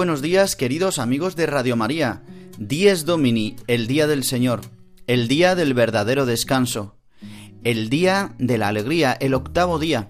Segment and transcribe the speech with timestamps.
[0.00, 2.22] Buenos días, queridos amigos de Radio María.
[2.58, 4.62] Dies Domini, el día del Señor,
[5.06, 6.96] el día del verdadero descanso,
[7.64, 10.08] el día de la alegría, el octavo día,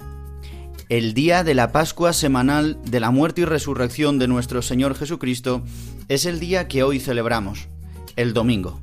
[0.88, 5.64] el día de la Pascua semanal de la muerte y resurrección de nuestro Señor Jesucristo,
[6.06, 7.66] es el día que hoy celebramos,
[8.14, 8.80] el domingo.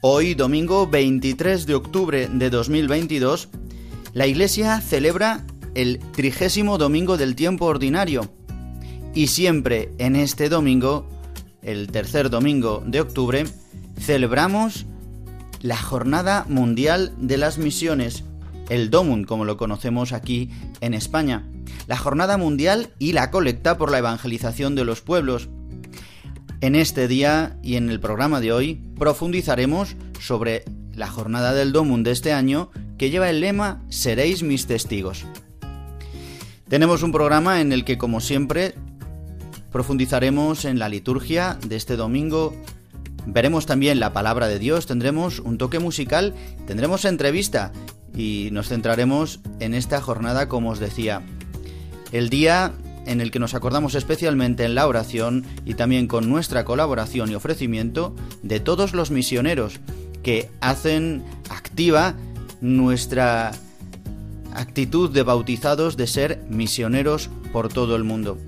[0.00, 3.50] Hoy, domingo 23 de octubre de 2022,
[4.14, 8.30] la Iglesia celebra el trigésimo domingo del tiempo ordinario
[9.12, 11.08] y siempre en este domingo,
[11.62, 13.44] el tercer domingo de octubre,
[13.98, 14.86] celebramos
[15.62, 18.22] la Jornada Mundial de las Misiones,
[18.68, 21.44] el DOMUN, como lo conocemos aquí en España,
[21.88, 25.48] la Jornada Mundial y la colecta por la evangelización de los pueblos.
[26.60, 32.04] En este día y en el programa de hoy profundizaremos sobre la jornada del DOMUN
[32.04, 35.24] de este año que lleva el lema Seréis mis testigos.
[36.68, 38.74] Tenemos un programa en el que, como siempre,
[39.70, 42.54] profundizaremos en la liturgia de este domingo,
[43.26, 46.34] veremos también la palabra de Dios, tendremos un toque musical,
[46.66, 47.72] tendremos entrevista
[48.16, 51.22] y nos centraremos en esta jornada, como os decía,
[52.12, 52.72] el día
[53.06, 57.34] en el que nos acordamos especialmente en la oración y también con nuestra colaboración y
[57.34, 59.80] ofrecimiento de todos los misioneros
[60.22, 62.14] que hacen activa
[62.64, 63.52] nuestra
[64.54, 68.38] actitud de bautizados de ser misioneros por todo el mundo.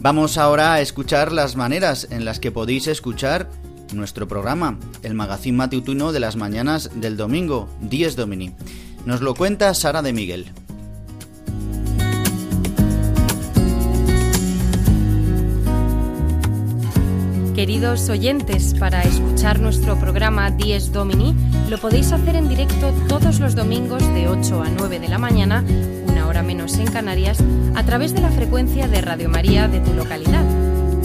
[0.00, 3.48] Vamos ahora a escuchar las maneras en las que podéis escuchar
[3.94, 8.52] nuestro programa, el magazín matutino de las mañanas del domingo, 10 Domini.
[9.06, 10.46] Nos lo cuenta Sara de Miguel.
[17.54, 21.34] Queridos oyentes, para escuchar nuestro programa 10 Domini,
[21.68, 25.62] lo podéis hacer en directo todos los domingos de 8 a 9 de la mañana,
[26.06, 27.42] una hora menos en Canarias,
[27.74, 30.44] a través de la frecuencia de Radio María de tu localidad.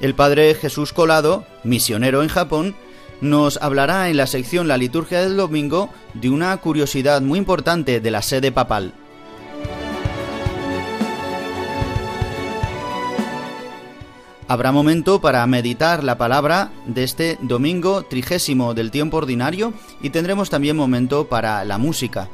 [0.00, 2.76] El padre Jesús Colado, misionero en Japón,
[3.20, 8.10] nos hablará en la sección La liturgia del domingo de una curiosidad muy importante de
[8.10, 8.94] la sede papal.
[14.46, 20.48] Habrá momento para meditar la palabra de este domingo trigésimo del tiempo ordinario y tendremos
[20.48, 22.28] también momento para la música.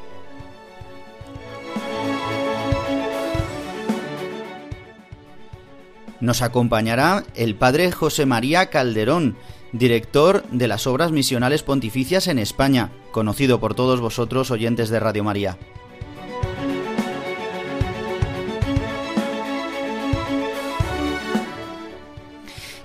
[6.24, 9.36] Nos acompañará el padre José María Calderón,
[9.72, 15.22] director de las Obras Misionales Pontificias en España, conocido por todos vosotros oyentes de Radio
[15.22, 15.58] María.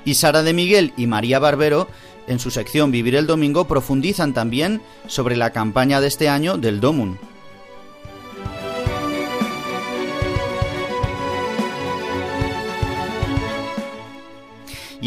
[0.03, 1.87] Y Sara de Miguel y María Barbero,
[2.27, 6.81] en su sección Vivir el Domingo, profundizan también sobre la campaña de este año del
[6.81, 7.17] Domun.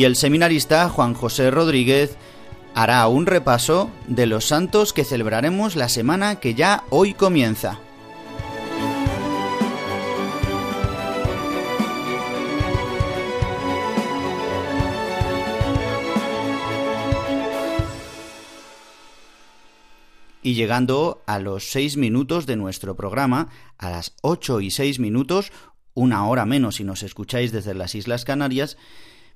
[0.03, 2.17] Y el seminarista Juan José Rodríguez
[2.75, 7.79] hará un repaso de los santos que celebraremos la semana que ya hoy comienza.
[20.43, 25.53] Y llegando a los seis minutos de nuestro programa, a las ocho y seis minutos,
[25.95, 28.77] una hora menos si nos escucháis desde las Islas Canarias,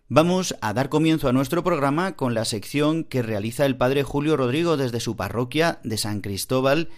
[0.08, 4.37] vamos a dar comienzo a nuestro programa con la sección que realiza el padre Julio
[4.37, 6.88] Rodrigo desde su parroquia de San Cristóbal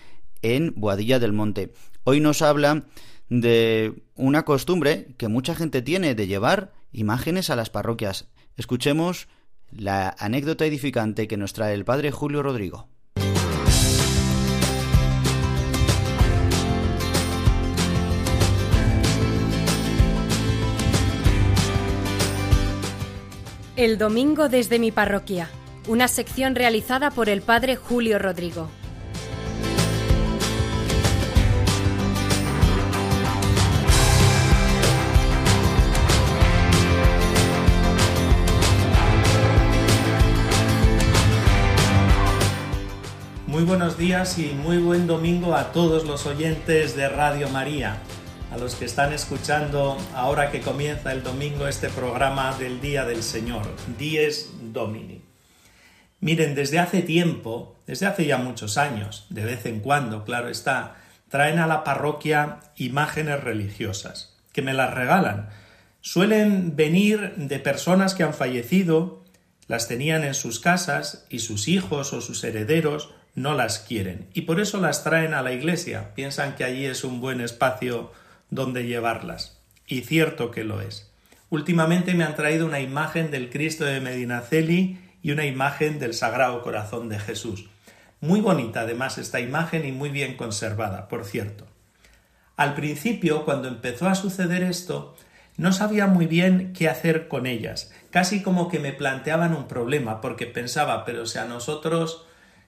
[0.42, 1.72] en Boadilla del Monte.
[2.04, 2.84] Hoy nos habla
[3.28, 8.28] de una costumbre que mucha gente tiene de llevar imágenes a las parroquias.
[8.56, 9.28] Escuchemos
[9.70, 12.88] la anécdota edificante que nos trae el padre Julio Rodrigo.
[23.78, 25.48] El domingo desde mi parroquia,
[25.86, 28.68] una sección realizada por el padre Julio Rodrigo.
[43.46, 48.02] Muy buenos días y muy buen domingo a todos los oyentes de Radio María
[48.50, 53.22] a los que están escuchando ahora que comienza el domingo este programa del Día del
[53.22, 53.66] Señor,
[53.98, 55.22] Dies Domini.
[56.20, 60.96] Miren, desde hace tiempo, desde hace ya muchos años, de vez en cuando, claro está,
[61.28, 65.50] traen a la parroquia imágenes religiosas, que me las regalan.
[66.00, 69.24] Suelen venir de personas que han fallecido,
[69.66, 74.42] las tenían en sus casas y sus hijos o sus herederos no las quieren y
[74.42, 76.14] por eso las traen a la iglesia.
[76.14, 78.10] Piensan que allí es un buen espacio
[78.50, 79.58] donde llevarlas.
[79.86, 81.10] Y cierto que lo es.
[81.50, 86.62] Últimamente me han traído una imagen del Cristo de Medinaceli y una imagen del Sagrado
[86.62, 87.68] Corazón de Jesús.
[88.20, 91.66] Muy bonita además esta imagen y muy bien conservada, por cierto.
[92.56, 95.16] Al principio, cuando empezó a suceder esto,
[95.56, 100.20] no sabía muy bien qué hacer con ellas, casi como que me planteaban un problema,
[100.20, 102.26] porque pensaba, pero si a nosotros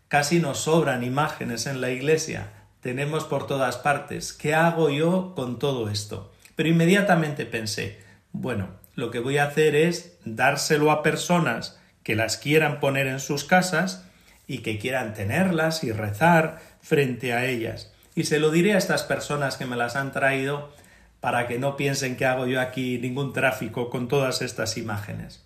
[0.09, 4.33] casi nos sobran imágenes en la iglesia, tenemos por todas partes.
[4.33, 6.33] ¿Qué hago yo con todo esto?
[6.57, 8.01] Pero inmediatamente pensé,
[8.33, 13.21] bueno, lo que voy a hacer es dárselo a personas que las quieran poner en
[13.21, 14.05] sus casas
[14.47, 17.93] y que quieran tenerlas y rezar frente a ellas.
[18.15, 20.73] Y se lo diré a estas personas que me las han traído
[21.21, 25.45] para que no piensen que hago yo aquí ningún tráfico con todas estas imágenes.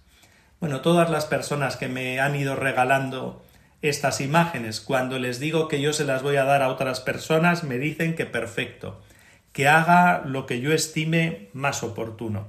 [0.60, 3.43] Bueno, todas las personas que me han ido regalando
[3.88, 4.80] estas imágenes.
[4.80, 8.14] Cuando les digo que yo se las voy a dar a otras personas, me dicen
[8.14, 9.02] que perfecto,
[9.52, 12.48] que haga lo que yo estime más oportuno.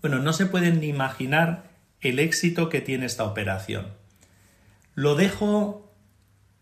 [0.00, 1.64] Bueno, no se pueden ni imaginar
[2.00, 3.88] el éxito que tiene esta operación.
[4.94, 5.92] Lo dejo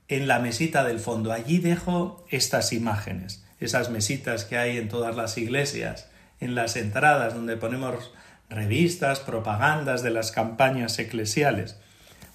[0.08, 1.32] en la mesita del fondo.
[1.32, 6.10] Allí dejo estas imágenes, esas mesitas que hay en todas las iglesias,
[6.40, 8.10] en las entradas donde ponemos
[8.48, 11.78] revistas, propagandas de las campañas eclesiales.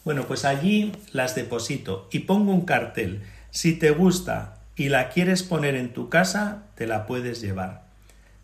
[0.06, 3.24] Bueno, pues allí las deposito y pongo un cartel.
[3.50, 7.86] Si te gusta y la quieres poner en tu casa, te la puedes llevar.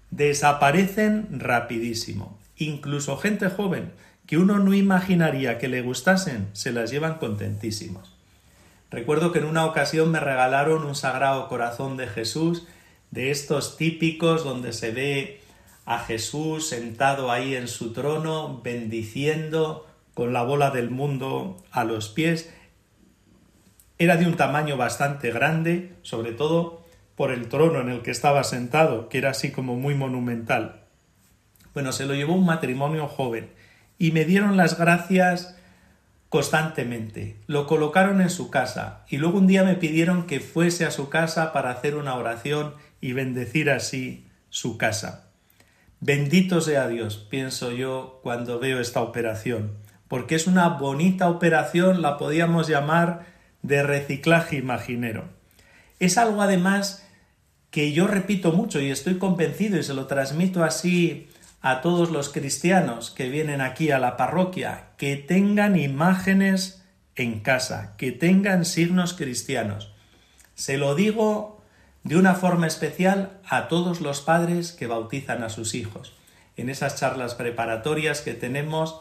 [0.10, 2.40] Desaparecen rapidísimo.
[2.58, 3.92] Incluso gente joven
[4.26, 8.12] que uno no imaginaría que le gustasen, se las llevan contentísimos.
[8.90, 12.66] Recuerdo que en una ocasión me regalaron un sagrado corazón de Jesús,
[13.12, 15.42] de estos típicos donde se ve
[15.86, 19.86] a Jesús sentado ahí en su trono, bendiciendo,
[20.22, 22.54] con la bola del mundo a los pies.
[23.98, 26.86] Era de un tamaño bastante grande, sobre todo
[27.16, 30.84] por el trono en el que estaba sentado, que era así como muy monumental.
[31.74, 33.50] Bueno, se lo llevó un matrimonio joven
[33.98, 35.56] y me dieron las gracias
[36.30, 37.38] constantemente.
[37.48, 41.10] Lo colocaron en su casa y luego un día me pidieron que fuese a su
[41.10, 45.32] casa para hacer una oración y bendecir así su casa.
[46.00, 49.81] Bendito sea Dios, pienso yo cuando veo esta operación
[50.12, 53.28] porque es una bonita operación, la podíamos llamar
[53.62, 55.30] de reciclaje imaginero.
[56.00, 57.08] Es algo además
[57.70, 61.30] que yo repito mucho y estoy convencido y se lo transmito así
[61.62, 66.84] a todos los cristianos que vienen aquí a la parroquia, que tengan imágenes
[67.16, 69.94] en casa, que tengan signos cristianos.
[70.56, 71.64] Se lo digo
[72.04, 76.12] de una forma especial a todos los padres que bautizan a sus hijos.
[76.58, 79.00] En esas charlas preparatorias que tenemos,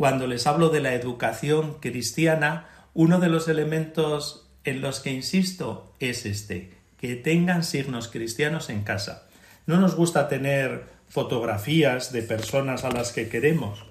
[0.00, 5.92] cuando les hablo de la educación cristiana, uno de los elementos en los que insisto
[6.00, 9.28] es este, que tengan signos cristianos en casa.
[9.66, 13.84] No nos gusta tener fotografías de personas a las que queremos.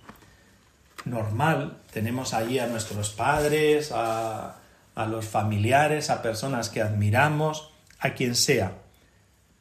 [1.06, 4.56] Normal, tenemos allí a nuestros padres, a,
[4.96, 8.80] a los familiares, a personas que admiramos, a quien sea.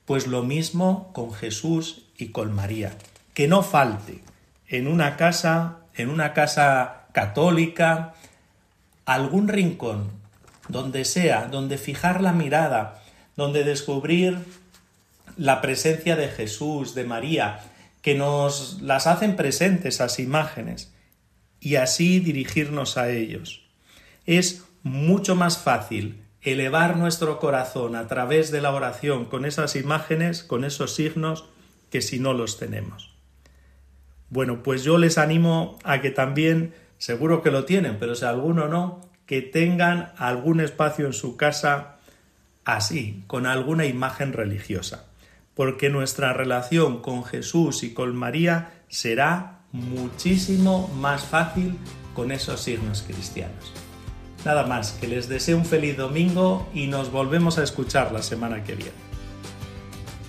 [0.06, 2.96] Pues lo mismo con Jesús y con María.
[3.34, 4.22] Que no falte
[4.66, 8.14] en una casa, en una casa católica,
[9.04, 10.10] algún rincón,
[10.68, 13.02] donde sea, donde fijar la mirada,
[13.36, 14.38] donde descubrir
[15.36, 17.60] la presencia de Jesús, de María,
[18.02, 20.92] que nos las hacen presentes esas imágenes,
[21.60, 23.62] y así dirigirnos a ellos.
[24.26, 30.42] Es mucho más fácil elevar nuestro corazón a través de la oración con esas imágenes,
[30.42, 31.44] con esos signos,
[31.90, 33.07] que si no los tenemos.
[34.30, 38.68] Bueno, pues yo les animo a que también, seguro que lo tienen, pero si alguno
[38.68, 41.96] no, que tengan algún espacio en su casa
[42.64, 45.06] así, con alguna imagen religiosa,
[45.54, 51.76] porque nuestra relación con Jesús y con María será muchísimo más fácil
[52.14, 53.72] con esos signos cristianos.
[54.44, 58.64] Nada más, que les deseo un feliz domingo y nos volvemos a escuchar la semana
[58.64, 58.92] que viene.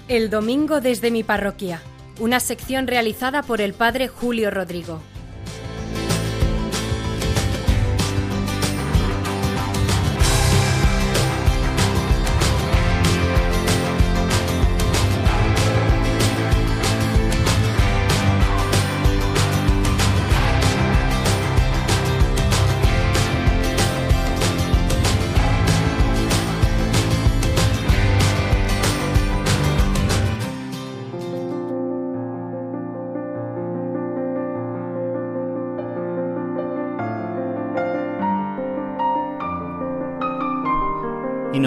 [0.08, 1.82] El domingo desde mi parroquia,
[2.20, 5.02] una sección realizada por el padre Julio Rodrigo.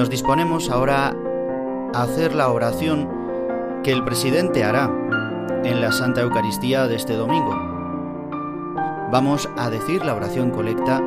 [0.03, 1.17] Nos disponemos ahora
[1.95, 3.09] a hacer la oración
[3.85, 4.91] que el presidente hará
[5.63, 7.55] en la Santa Eucaristía de este domingo.
[9.13, 11.01] Vamos a decir la oración colecta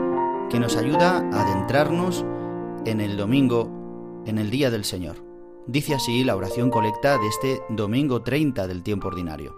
[0.49, 2.23] que nos ayuda a adentrarnos
[2.85, 5.17] en el domingo, en el día del Señor.
[5.67, 9.57] Dice así la oración colecta de este domingo 30 del tiempo ordinario.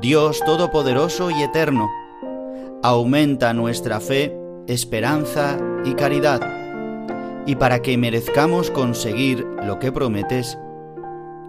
[0.00, 1.90] Dios Todopoderoso y Eterno,
[2.82, 4.34] aumenta nuestra fe,
[4.66, 6.40] esperanza y caridad,
[7.46, 10.58] y para que merezcamos conseguir lo que prometes,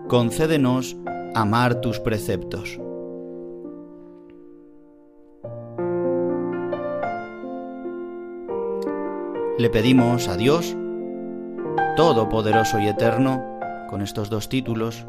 [0.07, 0.97] concédenos
[1.33, 2.79] amar tus preceptos.
[9.57, 10.75] Le pedimos a Dios,
[11.95, 13.41] Todopoderoso y Eterno,
[13.89, 15.05] con estos dos títulos,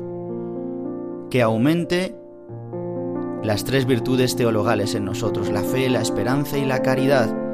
[1.30, 2.16] que aumente
[3.42, 7.45] las tres virtudes teologales en nosotros, la fe, la esperanza y la caridad,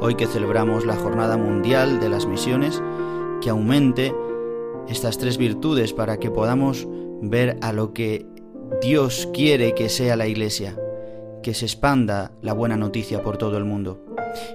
[0.00, 2.82] hoy que celebramos la Jornada Mundial de las Misiones,
[3.40, 4.14] que aumente
[4.88, 6.86] estas tres virtudes para que podamos
[7.20, 8.26] ver a lo que
[8.80, 10.78] Dios quiere que sea la Iglesia,
[11.42, 14.04] que se expanda la buena noticia por todo el mundo.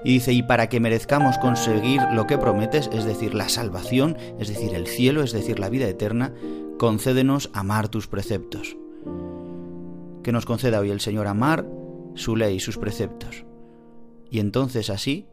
[0.04, 4.48] Y dice, y para que merezcamos conseguir lo que prometes, es decir, la salvación, es
[4.48, 6.34] decir, el cielo, es decir, la vida eterna,
[6.78, 8.78] concédenos amar tus preceptos.
[10.24, 11.68] Que nos conceda hoy el Señor amar
[12.16, 13.46] su ley, sus preceptos.
[14.30, 15.28] Y entonces así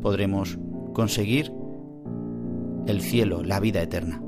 [0.00, 0.58] podremos
[0.94, 1.52] conseguir
[2.86, 4.22] el cielo, la vida eterna.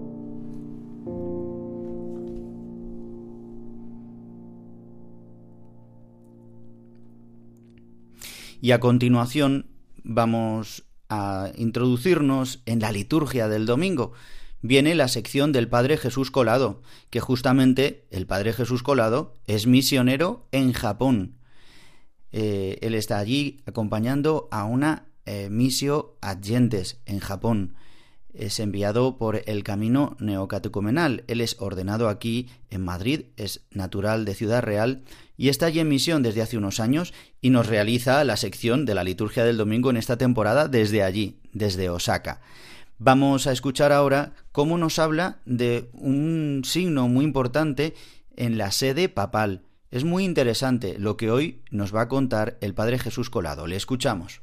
[8.63, 9.71] Y a continuación
[10.05, 14.13] vamos a introducirnos en la liturgia del domingo.
[14.63, 20.47] Viene la sección del Padre Jesús Colado, que justamente el Padre Jesús Colado es misionero
[20.53, 21.37] en Japón.
[22.33, 27.75] Eh, él está allí acompañando a una eh, misio adyentes en Japón.
[28.33, 31.25] Es enviado por el camino neocatecumenal.
[31.27, 35.03] Él es ordenado aquí en Madrid, es natural de Ciudad Real
[35.37, 38.95] y está allí en misión desde hace unos años y nos realiza la sección de
[38.95, 42.41] la liturgia del domingo en esta temporada desde allí, desde Osaka.
[42.99, 47.95] Vamos a escuchar ahora cómo nos habla de un signo muy importante
[48.37, 49.63] en la sede papal.
[49.91, 53.67] Es muy interesante lo que hoy nos va a contar el Padre Jesús Colado.
[53.67, 54.43] Le escuchamos.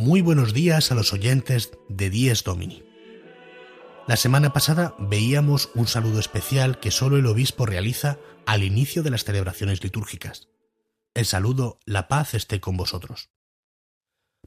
[0.00, 2.82] Muy buenos días a los oyentes de Dies Domini.
[4.08, 9.10] La semana pasada veíamos un saludo especial que solo el obispo realiza al inicio de
[9.10, 10.48] las celebraciones litúrgicas.
[11.12, 13.28] El saludo La paz esté con vosotros.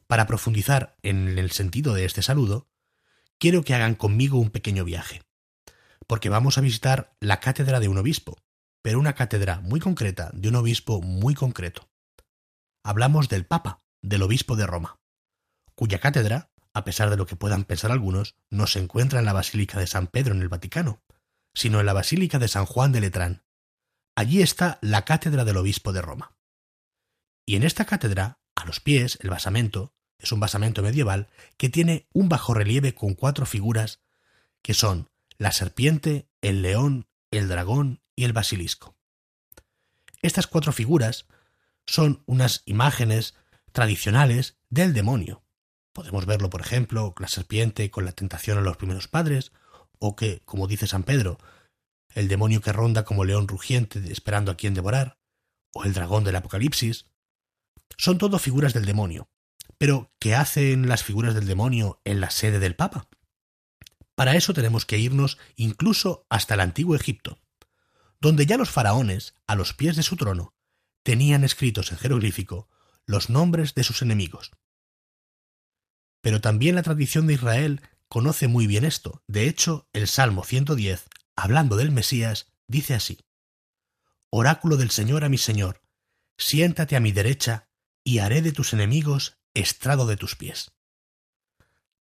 [0.08, 2.68] Para profundizar en el sentido de este saludo,
[3.38, 5.22] quiero que hagan conmigo un pequeño viaje,
[6.08, 8.42] porque vamos a visitar la cátedra de un obispo,
[8.82, 11.88] pero una cátedra muy concreta de un obispo muy concreto.
[12.82, 14.98] Hablamos del Papa, del obispo de Roma,
[15.74, 19.32] cuya cátedra a pesar de lo que puedan pensar algunos, no se encuentra en la
[19.32, 21.02] Basílica de San Pedro en el Vaticano,
[21.54, 23.44] sino en la Basílica de San Juan de Letrán.
[24.16, 26.36] Allí está la cátedra del obispo de Roma.
[27.46, 32.08] Y en esta cátedra, a los pies, el basamento, es un basamento medieval que tiene
[32.12, 34.00] un bajo relieve con cuatro figuras
[34.62, 38.96] que son la serpiente, el león, el dragón y el basilisco.
[40.22, 41.26] Estas cuatro figuras
[41.86, 43.34] son unas imágenes
[43.72, 45.43] tradicionales del demonio,
[45.94, 49.52] Podemos verlo, por ejemplo, la serpiente con la tentación a los primeros padres,
[50.00, 51.38] o que, como dice San Pedro,
[52.14, 55.18] el demonio que ronda como león rugiente esperando a quien devorar,
[55.72, 57.06] o el dragón del Apocalipsis.
[57.96, 59.28] Son todo figuras del demonio.
[59.78, 63.08] Pero, ¿qué hacen las figuras del demonio en la sede del Papa?
[64.16, 67.38] Para eso tenemos que irnos incluso hasta el antiguo Egipto,
[68.20, 70.54] donde ya los faraones, a los pies de su trono,
[71.04, 72.68] tenían escritos en jeroglífico
[73.06, 74.50] los nombres de sus enemigos.
[76.24, 79.22] Pero también la tradición de Israel conoce muy bien esto.
[79.28, 81.04] De hecho, el Salmo 110,
[81.36, 83.18] hablando del Mesías, dice así.
[84.30, 85.82] Oráculo del Señor a mi Señor,
[86.38, 87.68] siéntate a mi derecha,
[88.02, 90.72] y haré de tus enemigos estrado de tus pies.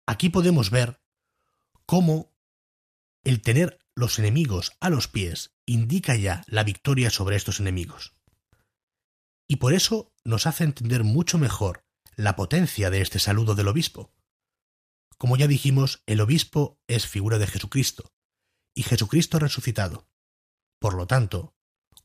[0.06, 1.02] Aquí podemos ver
[1.88, 2.32] cómo
[3.24, 8.14] el tener los enemigos a los pies indica ya la victoria sobre estos enemigos.
[9.48, 11.86] Y por eso nos hace entender mucho mejor
[12.24, 14.14] la potencia de este saludo del obispo.
[15.18, 18.14] Como ya dijimos, el obispo es figura de Jesucristo,
[18.76, 20.08] y Jesucristo resucitado.
[20.78, 21.56] Por lo tanto,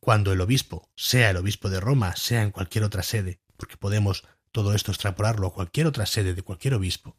[0.01, 4.25] cuando el obispo, sea el obispo de Roma, sea en cualquier otra sede, porque podemos
[4.53, 7.19] todo esto extrapolarlo a cualquier otra sede de cualquier obispo,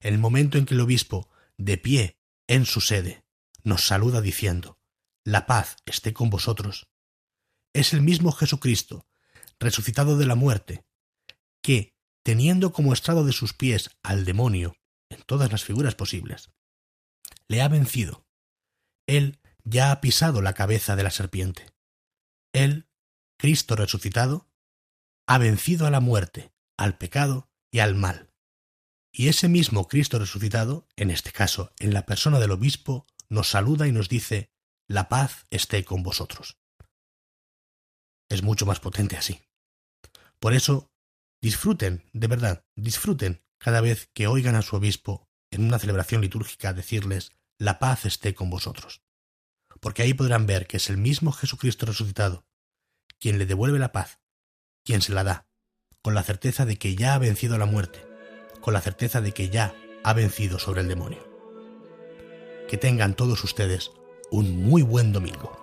[0.00, 3.24] el momento en que el obispo, de pie en su sede,
[3.62, 4.80] nos saluda diciendo,
[5.24, 6.88] La paz esté con vosotros,
[7.72, 9.06] es el mismo Jesucristo,
[9.60, 10.84] resucitado de la muerte,
[11.62, 11.97] que,
[12.28, 14.76] teniendo como estrado de sus pies al demonio
[15.08, 16.50] en todas las figuras posibles,
[17.48, 18.26] le ha vencido.
[19.06, 21.72] Él ya ha pisado la cabeza de la serpiente.
[22.52, 22.86] Él,
[23.38, 24.46] Cristo resucitado,
[25.26, 28.30] ha vencido a la muerte, al pecado y al mal.
[29.10, 33.88] Y ese mismo Cristo resucitado, en este caso en la persona del obispo, nos saluda
[33.88, 34.50] y nos dice,
[34.86, 36.58] la paz esté con vosotros.
[38.28, 39.40] Es mucho más potente así.
[40.38, 40.92] Por eso
[41.40, 46.72] Disfruten, de verdad, disfruten cada vez que oigan a su obispo en una celebración litúrgica
[46.72, 49.02] decirles la paz esté con vosotros.
[49.80, 52.46] Porque ahí podrán ver que es el mismo Jesucristo resucitado
[53.20, 54.20] quien le devuelve la paz,
[54.84, 55.48] quien se la da,
[56.02, 58.06] con la certeza de que ya ha vencido la muerte,
[58.60, 59.74] con la certeza de que ya
[60.04, 61.26] ha vencido sobre el demonio.
[62.68, 63.90] Que tengan todos ustedes
[64.30, 65.57] un muy buen domingo.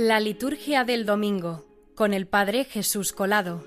[0.00, 3.64] La liturgia del domingo con el Padre Jesús Colado.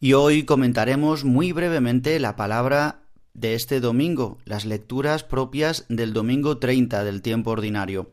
[0.00, 6.58] Y hoy comentaremos muy brevemente la palabra de este domingo, las lecturas propias del domingo
[6.58, 8.10] 30 del tiempo ordinario.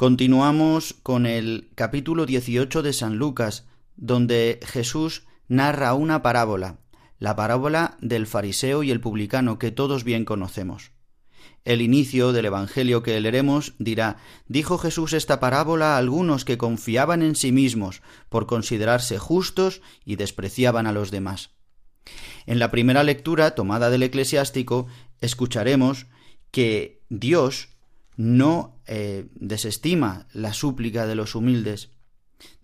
[0.00, 6.78] Continuamos con el capítulo 18 de San Lucas, donde Jesús narra una parábola,
[7.18, 10.92] la parábola del fariseo y el publicano que todos bien conocemos.
[11.66, 14.16] El inicio del Evangelio que leeremos dirá
[14.48, 20.16] Dijo Jesús esta parábola a algunos que confiaban en sí mismos por considerarse justos y
[20.16, 21.50] despreciaban a los demás.
[22.46, 24.86] En la primera lectura tomada del eclesiástico
[25.20, 26.06] escucharemos
[26.50, 27.68] que Dios
[28.16, 31.92] no eh, desestima la súplica de los humildes.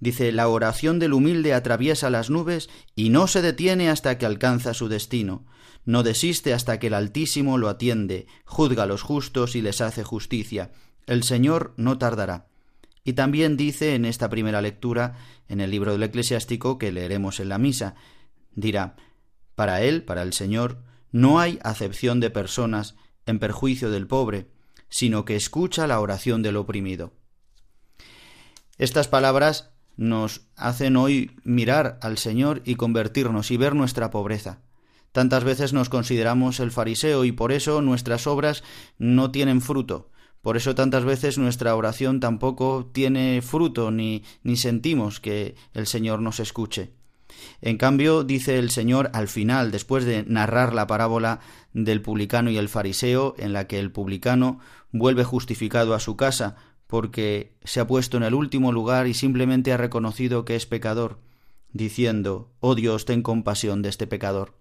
[0.00, 4.74] Dice, la oración del humilde atraviesa las nubes y no se detiene hasta que alcanza
[4.74, 5.46] su destino,
[5.84, 10.02] no desiste hasta que el Altísimo lo atiende, juzga a los justos y les hace
[10.02, 10.72] justicia.
[11.06, 12.48] El Señor no tardará.
[13.04, 17.50] Y también dice en esta primera lectura, en el libro del eclesiástico que leeremos en
[17.50, 17.94] la misa,
[18.56, 18.96] dirá,
[19.54, 24.48] para él, para el Señor, no hay acepción de personas en perjuicio del pobre,
[24.88, 27.12] sino que escucha la oración del oprimido.
[28.78, 34.60] Estas palabras nos hacen hoy mirar al Señor y convertirnos y ver nuestra pobreza.
[35.12, 38.62] Tantas veces nos consideramos el fariseo y por eso nuestras obras
[38.98, 40.10] no tienen fruto.
[40.42, 46.20] Por eso tantas veces nuestra oración tampoco tiene fruto ni, ni sentimos que el Señor
[46.20, 46.92] nos escuche.
[47.60, 51.40] En cambio, dice el Señor al final, después de narrar la parábola
[51.72, 54.60] del publicano y el fariseo, en la que el publicano
[54.92, 56.56] vuelve justificado a su casa,
[56.86, 61.18] porque se ha puesto en el último lugar y simplemente ha reconocido que es pecador,
[61.72, 64.54] diciendo, Oh Dios, ten compasión de este pecador.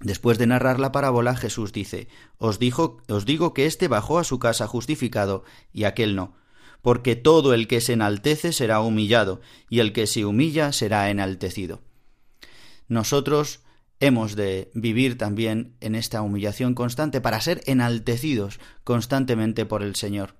[0.00, 2.08] Después de narrar la parábola, Jesús dice,
[2.38, 6.34] Os, dijo, os digo que éste bajó a su casa justificado y aquel no,
[6.82, 11.80] porque todo el que se enaltece será humillado, y el que se humilla será enaltecido.
[12.92, 13.60] Nosotros
[14.00, 20.34] hemos de vivir también en esta humillación constante para ser enaltecidos constantemente por el Señor.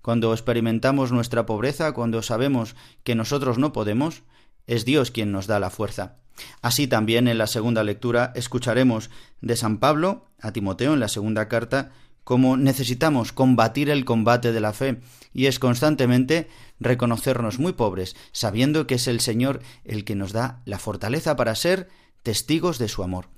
[0.00, 4.22] Cuando experimentamos nuestra pobreza, cuando sabemos que nosotros no podemos,
[4.66, 6.16] es Dios quien nos da la fuerza.
[6.62, 9.10] Así también en la segunda lectura escucharemos
[9.42, 11.90] de San Pablo a Timoteo en la segunda carta
[12.24, 15.00] cómo necesitamos combatir el combate de la fe
[15.34, 16.48] y es constantemente
[16.80, 21.54] reconocernos muy pobres, sabiendo que es el Señor el que nos da la fortaleza para
[21.54, 21.88] ser
[22.22, 23.28] testigos de su amor.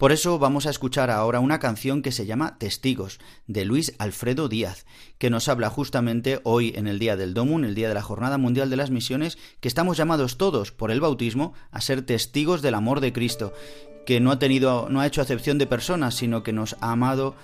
[0.00, 4.48] Por eso vamos a escuchar ahora una canción que se llama Testigos, de Luis Alfredo
[4.48, 4.86] Díaz,
[5.18, 8.38] que nos habla justamente hoy en el día del Domun, el día de la Jornada
[8.38, 12.76] Mundial de las Misiones, que estamos llamados todos por el bautismo a ser testigos del
[12.76, 13.52] amor de Cristo,
[14.06, 17.34] que no ha tenido, no ha hecho acepción de personas, sino que nos ha amado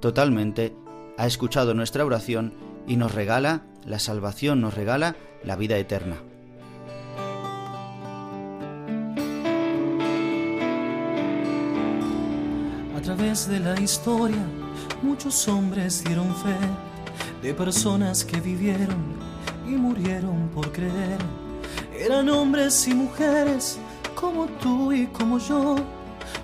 [0.00, 0.72] totalmente,
[1.18, 2.54] ha escuchado nuestra oración
[2.86, 6.16] y nos regala la salvación, nos regala la vida eterna.
[12.96, 14.44] A través de la historia,
[15.02, 16.56] muchos hombres dieron fe
[17.42, 19.14] de personas que vivieron
[19.66, 21.18] y murieron por creer.
[21.96, 23.78] Eran hombres y mujeres
[24.14, 25.76] como tú y como yo,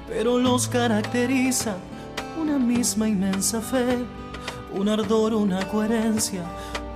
[0.08, 1.76] pero los caracteriza
[2.40, 3.98] una misma inmensa fe,
[4.74, 6.42] un ardor, una coherencia,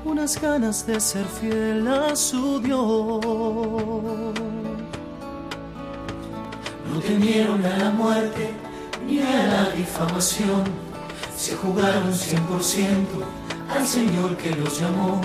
[0.04, 3.24] unas ganas de ser fiel a su Dios.
[6.92, 8.50] No temieron a la muerte
[9.06, 10.64] ni a la difamación.
[11.36, 13.06] Se jugaron 100%
[13.74, 15.20] al Señor que los llamó.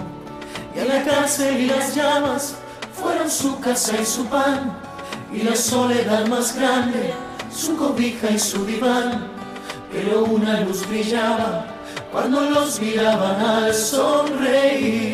[0.76, 2.56] Y a la cárcel y las llamas
[2.94, 4.78] fueron su casa y su pan.
[5.34, 7.14] Y la soledad más grande,
[7.54, 9.28] su cobija y su diván.
[9.92, 11.71] Pero una luz brillaba
[12.12, 15.12] cuando los miraban al sonreír.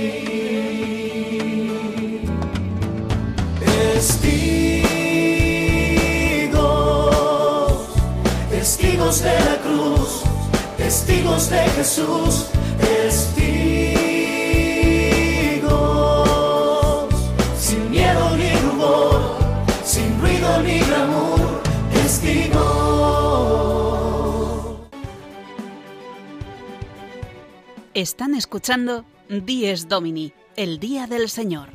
[8.67, 10.23] testigos de la cruz,
[10.77, 12.47] testigos de Jesús,
[27.97, 31.69] Están escuchando Dies Domini, el Día del Señor,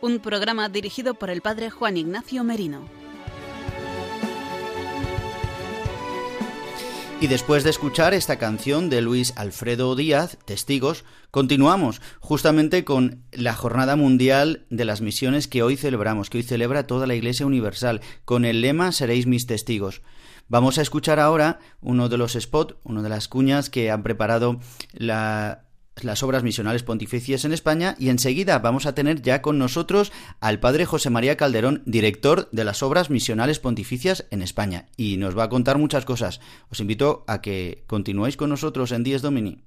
[0.00, 2.88] un programa dirigido por el Padre Juan Ignacio Merino.
[7.20, 13.54] Y después de escuchar esta canción de Luis Alfredo Díaz, Testigos, continuamos justamente con la
[13.54, 18.00] Jornada Mundial de las Misiones que hoy celebramos, que hoy celebra toda la Iglesia Universal,
[18.24, 20.02] con el lema Seréis mis testigos.
[20.50, 24.58] Vamos a escuchar ahora uno de los spots, una de las cuñas que han preparado
[24.92, 25.62] la
[26.02, 30.58] las obras misionales pontificias en España y enseguida vamos a tener ya con nosotros al
[30.58, 35.44] padre José María Calderón, director de las obras misionales pontificias en España y nos va
[35.44, 36.40] a contar muchas cosas.
[36.70, 39.62] Os invito a que continuéis con nosotros en Dies Domini.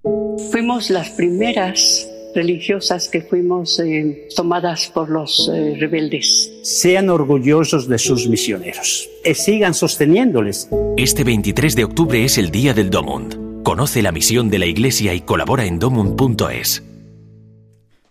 [0.51, 6.51] Fuimos las primeras religiosas que fuimos eh, tomadas por los eh, rebeldes.
[6.63, 10.69] Sean orgullosos de sus misioneros y sigan sosteniéndoles.
[10.97, 15.13] Este 23 de octubre es el Día del Domund Conoce la misión de la Iglesia
[15.13, 16.83] y colabora en domun.es.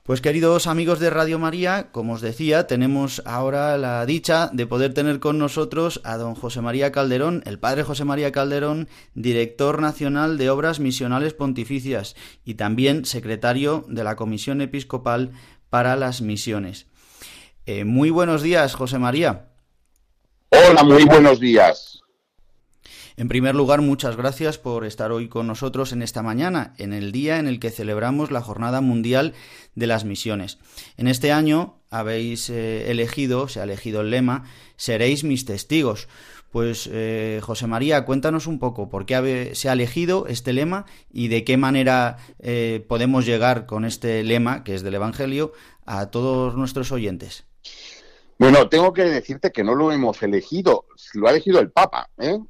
[0.05, 4.93] Pues queridos amigos de Radio María, como os decía, tenemos ahora la dicha de poder
[4.95, 10.39] tener con nosotros a don José María Calderón, el padre José María Calderón, director nacional
[10.39, 15.31] de Obras Misionales Pontificias y también secretario de la Comisión Episcopal
[15.71, 16.89] para las Misiones.
[17.67, 19.51] Eh, muy buenos días, José María.
[20.49, 22.02] Hola, muy buenos días.
[23.23, 27.13] En primer lugar, muchas gracias por estar hoy con nosotros en esta mañana, en el
[27.13, 29.35] día en el que celebramos la Jornada Mundial
[29.77, 30.59] de las Misiones.
[30.97, 34.43] En este año habéis eh, elegido, se ha elegido el lema,
[34.75, 36.09] seréis mis testigos.
[36.51, 41.29] Pues eh, José María, cuéntanos un poco por qué se ha elegido este lema y
[41.29, 45.53] de qué manera eh, podemos llegar con este lema, que es del Evangelio,
[45.87, 47.45] a todos nuestros oyentes.
[48.37, 52.11] Bueno, tengo que decirte que no lo hemos elegido, lo ha elegido el Papa.
[52.19, 52.41] ¿eh?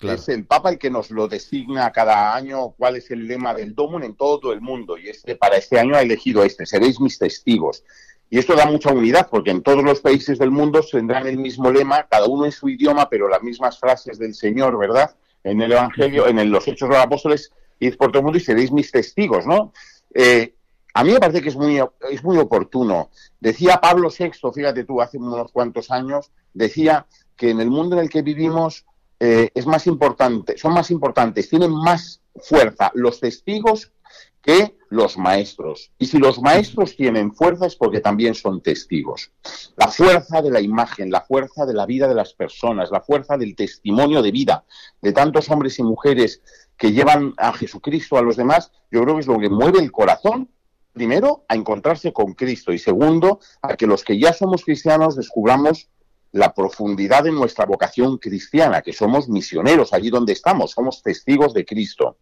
[0.00, 3.74] Es el Papa el que nos lo designa cada año cuál es el lema del
[3.74, 4.96] Domum en todo el mundo.
[4.96, 7.82] Y este, para este año ha elegido este, seréis mis testigos.
[8.30, 11.70] Y esto da mucha unidad, porque en todos los países del mundo tendrán el mismo
[11.70, 15.16] lema, cada uno en su idioma, pero las mismas frases del Señor, ¿verdad?
[15.42, 18.42] En el Evangelio, en los Hechos de los Apóstoles, id por todo el mundo y
[18.42, 19.72] seréis mis testigos, ¿no?
[20.14, 20.54] Eh,
[20.94, 21.80] a mí me parece que es muy,
[22.10, 23.10] es muy oportuno.
[23.40, 27.06] Decía Pablo VI, fíjate tú, hace unos cuantos años, decía
[27.36, 28.84] que en el mundo en el que vivimos
[29.20, 33.92] eh, es más importante, son más importantes, tienen más fuerza los testigos
[34.42, 35.90] que los maestros.
[35.98, 39.32] Y si los maestros tienen fuerza es porque también son testigos.
[39.76, 43.36] La fuerza de la imagen, la fuerza de la vida de las personas, la fuerza
[43.36, 44.64] del testimonio de vida
[45.02, 46.40] de tantos hombres y mujeres
[46.76, 49.92] que llevan a Jesucristo a los demás, yo creo que es lo que mueve el
[49.92, 50.48] corazón,
[50.92, 55.88] primero, a encontrarse con Cristo y segundo, a que los que ya somos cristianos descubramos
[56.32, 61.64] la profundidad de nuestra vocación cristiana, que somos misioneros allí donde estamos, somos testigos de
[61.64, 62.18] Cristo.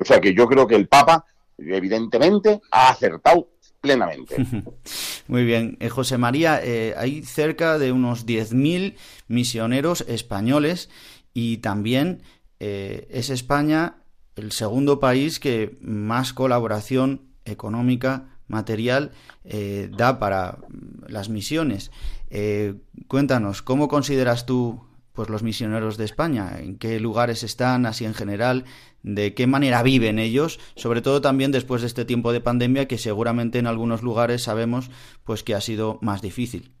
[0.00, 1.24] O sea que yo creo que el Papa
[1.58, 3.48] evidentemente ha acertado
[3.80, 4.36] plenamente.
[5.28, 5.76] Muy bien.
[5.80, 8.96] Eh, José María, eh, hay cerca de unos 10.000
[9.28, 10.90] misioneros españoles
[11.32, 12.22] y también
[12.60, 13.96] eh, es España
[14.34, 19.12] el segundo país que más colaboración económica, material,
[19.96, 20.58] da para
[21.08, 21.90] las misiones.
[23.08, 28.12] cuéntanos, ¿cómo consideras tú pues los misioneros de España, en qué lugares están, así en
[28.12, 28.66] general,
[29.02, 32.98] de qué manera viven ellos, sobre todo también después de este tiempo de pandemia que
[32.98, 34.90] seguramente en algunos lugares sabemos
[35.24, 36.72] pues que ha sido más difícil.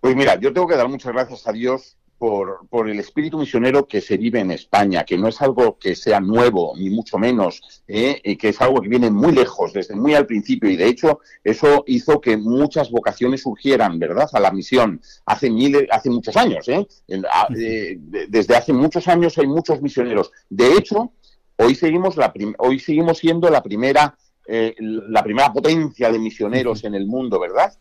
[0.00, 3.86] Pues mira, yo tengo que dar muchas gracias a Dios por, por, el espíritu misionero
[3.86, 7.82] que se vive en España, que no es algo que sea nuevo, ni mucho menos,
[7.86, 8.18] ¿eh?
[8.24, 11.20] y que es algo que viene muy lejos, desde muy al principio, y de hecho
[11.44, 16.66] eso hizo que muchas vocaciones surgieran, ¿verdad?, a la misión, hace, miles, hace muchos años,
[16.66, 16.86] ¿eh?
[17.08, 20.32] eh desde hace muchos años hay muchos misioneros.
[20.48, 21.12] De hecho,
[21.56, 26.94] hoy seguimos, la hoy seguimos siendo la primera, eh, la primera potencia de misioneros en
[26.94, 27.74] el mundo, ¿verdad?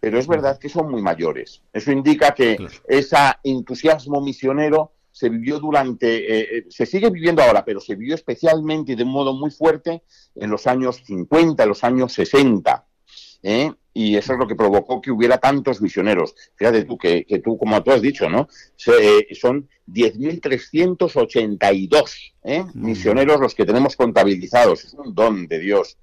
[0.00, 1.62] Pero es verdad que son muy mayores.
[1.72, 2.58] Eso indica que
[2.88, 8.14] ese entusiasmo misionero se vivió durante, eh, eh, se sigue viviendo ahora, pero se vivió
[8.14, 10.02] especialmente y de modo muy fuerte
[10.34, 12.86] en los años 50, en los años 60.
[13.42, 13.72] ¿eh?
[13.92, 16.36] Y eso es lo que provocó que hubiera tantos misioneros.
[16.54, 18.46] Fíjate tú, que, tú, como tú has dicho, ¿no?
[18.76, 22.64] son 10.382 ¿eh?
[22.74, 24.84] misioneros los que tenemos contabilizados.
[24.84, 25.98] Es un don de Dios.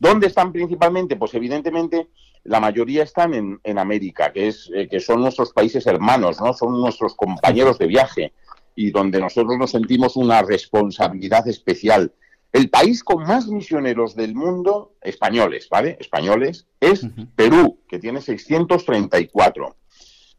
[0.00, 1.16] ¿Dónde están principalmente?
[1.16, 2.08] Pues evidentemente
[2.48, 6.52] la mayoría están en, en América, que, es, eh, que son nuestros países hermanos, ¿no?
[6.54, 8.32] son nuestros compañeros de viaje
[8.74, 12.12] y donde nosotros nos sentimos una responsabilidad especial.
[12.52, 15.98] El país con más misioneros del mundo, españoles, ¿vale?
[16.00, 17.06] Españoles, es
[17.36, 19.76] Perú, que tiene 634.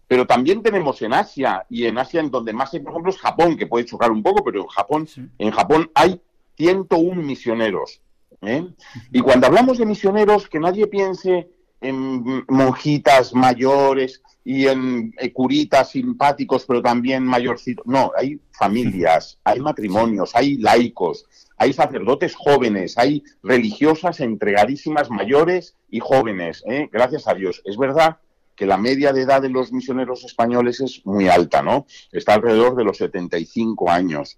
[0.08, 3.20] Pero también tenemos en Asia, y en Asia en donde más hay, por ejemplo, es
[3.20, 6.20] Japón, que puede chocar un poco, pero en Japón, en Japón hay
[6.58, 8.02] 101 misioneros.
[8.42, 8.66] ¿eh?
[9.12, 11.50] Y cuando hablamos de misioneros, que nadie piense
[11.82, 17.86] en monjitas mayores y en eh, curitas simpáticos, pero también mayorcitos.
[17.86, 21.26] No, hay familias, hay matrimonios, hay laicos,
[21.58, 26.90] hay sacerdotes jóvenes, hay religiosas entregadísimas mayores y jóvenes, ¿eh?
[26.92, 27.62] gracias a Dios.
[27.66, 28.18] Es verdad
[28.56, 31.86] que la media de edad de los misioneros españoles es muy alta, ¿no?
[32.12, 34.38] Está alrededor de los 75 años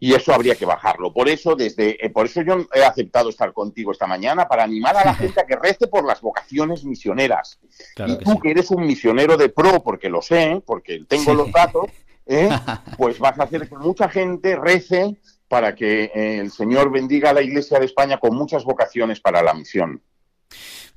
[0.00, 1.12] y eso habría que bajarlo.
[1.12, 4.96] Por eso, desde, eh, por eso yo he aceptado estar contigo esta mañana para animar
[4.96, 7.58] a la gente a que rece por las vocaciones misioneras.
[8.06, 11.86] y tú que eres un misionero de pro, porque lo sé, porque tengo los datos,
[12.26, 12.48] ¿eh?
[12.96, 15.16] pues vas a hacer que mucha gente rece
[15.48, 19.42] para que eh, el Señor bendiga a la Iglesia de España con muchas vocaciones para
[19.42, 20.02] la misión.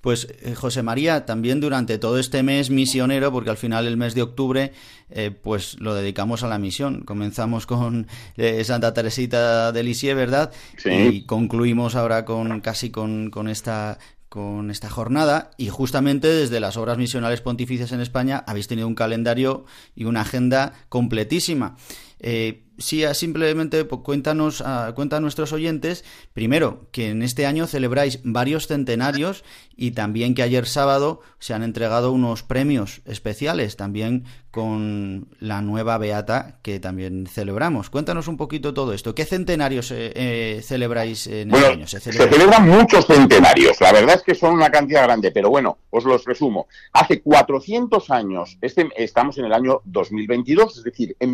[0.01, 4.15] Pues eh, José María, también durante todo este mes misionero, porque al final el mes
[4.15, 4.73] de octubre,
[5.11, 7.01] eh, pues lo dedicamos a la misión.
[7.01, 10.51] Comenzamos con eh, Santa Teresita de Lisieux, ¿verdad?
[10.77, 10.89] Sí.
[10.89, 13.99] Y concluimos ahora con casi con, con esta
[14.31, 18.95] con esta jornada y justamente desde las obras misionales pontificias en España habéis tenido un
[18.95, 21.75] calendario y una agenda completísima.
[22.23, 27.67] Eh, sí, simplemente pues, cuéntanos, a, cuenta a nuestros oyentes, primero, que en este año
[27.67, 29.43] celebráis varios centenarios
[29.75, 35.97] y también que ayer sábado se han entregado unos premios especiales, también con la nueva
[35.97, 37.89] Beata que también celebramos.
[37.89, 39.15] Cuéntanos un poquito todo esto.
[39.15, 41.87] ¿Qué centenarios eh, eh, celebráis en este año?
[41.87, 46.03] ¿Se, celebran muchos centenarios, la verdad es que son una cantidad grande, pero bueno, os
[46.03, 46.67] los resumo.
[46.91, 51.33] Hace 400 años, este, estamos en el año 2022, es decir, en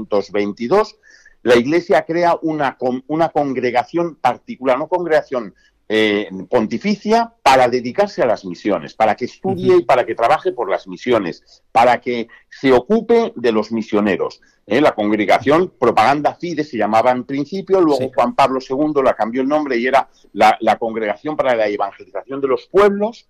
[0.00, 0.98] 1622,
[1.42, 5.54] la Iglesia crea una, una congregación particular, no congregación
[5.88, 10.68] eh, pontificia para dedicarse a las misiones, para que estudie y para que trabaje por
[10.68, 14.40] las misiones, para que se ocupe de los misioneros.
[14.66, 14.80] ¿eh?
[14.80, 19.48] La congregación Propaganda Fide se llamaba en principio, luego Juan Pablo II la cambió el
[19.48, 23.28] nombre y era la, Congregación para la Evangelización de los Pueblos,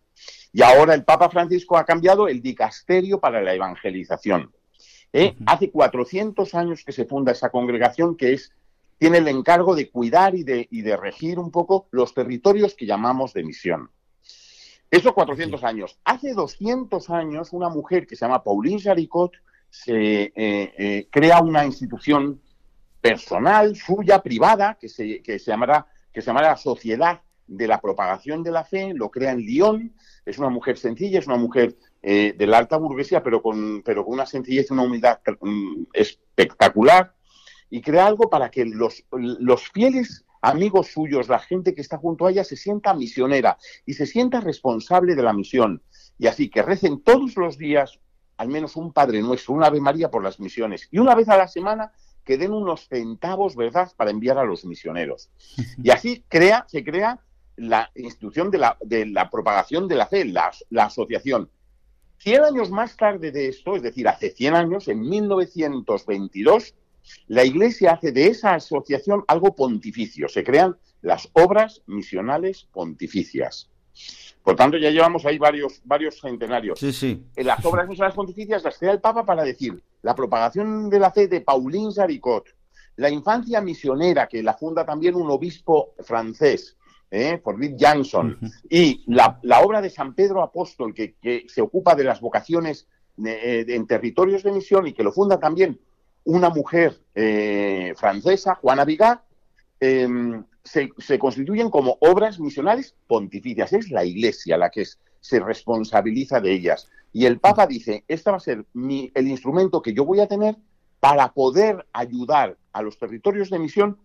[0.51, 4.51] y ahora el Papa Francisco ha cambiado el Dicasterio para la Evangelización.
[5.13, 5.37] ¿Eh?
[5.47, 8.53] Hace 400 años que se funda esa congregación que es
[8.99, 12.87] tiene el encargo de cuidar y de, y de regir un poco los territorios que
[12.87, 13.91] llamamos de misión.
[14.91, 15.99] Eso 400 años.
[16.05, 19.33] Hace 200 años, una mujer que se llama Pauline Jaricot
[19.69, 22.41] se eh, eh, crea una institución
[23.01, 27.81] personal, suya, privada, que se, que se, llamará, que se llamará la Sociedad de la
[27.81, 29.95] Propagación de la Fe, lo crea en Lyon.
[30.25, 34.05] Es una mujer sencilla, es una mujer eh, de la alta burguesía, pero con, pero
[34.05, 37.15] con una sencillez y una humildad mm, espectacular
[37.71, 42.27] y crea algo para que los, los fieles amigos suyos, la gente que está junto
[42.27, 45.83] a ella, se sienta misionera y se sienta responsable de la misión.
[46.19, 47.99] Y así que recen todos los días
[48.37, 50.89] al menos un Padre Nuestro, una Ave María por las misiones.
[50.91, 51.93] Y una vez a la semana
[52.25, 55.31] que den unos centavos, ¿verdad?, para enviar a los misioneros.
[55.83, 57.21] Y así crea, se crea
[57.57, 61.51] la institución de la, de la propagación de la fe, la, la asociación.
[62.19, 66.75] Cien años más tarde de esto, es decir, hace 100 años, en 1922,
[67.29, 73.71] la Iglesia hace de esa asociación algo pontificio, se crean las obras misionales pontificias.
[74.43, 76.79] Por tanto, ya llevamos ahí varios, varios centenarios.
[76.79, 77.25] Sí, sí.
[77.35, 81.11] En las obras misionales pontificias las crea el Papa para decir la propagación de la
[81.11, 82.47] fe de Pauline Jaricot,
[82.97, 86.77] la infancia misionera, que la funda también un obispo francés,
[87.17, 87.39] ¿eh?
[87.39, 92.21] por David Jansson, y la, obra de San Pedro Apóstol, que, se ocupa de las
[92.21, 92.87] vocaciones
[93.25, 95.81] eh, en territorios de misión y que lo funda también
[96.25, 99.23] una mujer eh, francesa, Juana Vigat,
[99.81, 103.73] em, se, constituyen como obras misionales pontificias.
[103.73, 104.85] Es la Iglesia la que
[105.21, 106.89] se responsabiliza de ellas.
[107.13, 110.57] Y el Papa dice, este va a ser el instrumento que yo voy a tener
[110.99, 113.99] para poder ayudar a los territorios de misión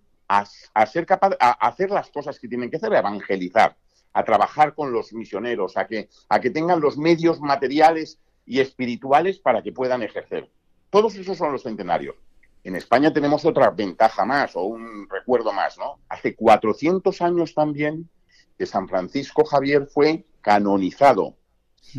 [0.73, 3.75] a, ser capaz, a, hacer las cosas que tienen que hacer, a evangelizar,
[4.13, 9.39] a trabajar con los misioneros, a que, a que tengan los medios materiales y espirituales
[9.39, 10.49] para que puedan ejercer.
[10.89, 12.15] Todos esos son los centenarios.
[12.63, 15.99] En España tenemos otra ventaja más o un recuerdo más, ¿no?
[16.07, 18.09] Hace 400 años también
[18.57, 21.35] que San Francisco Javier fue canonizado,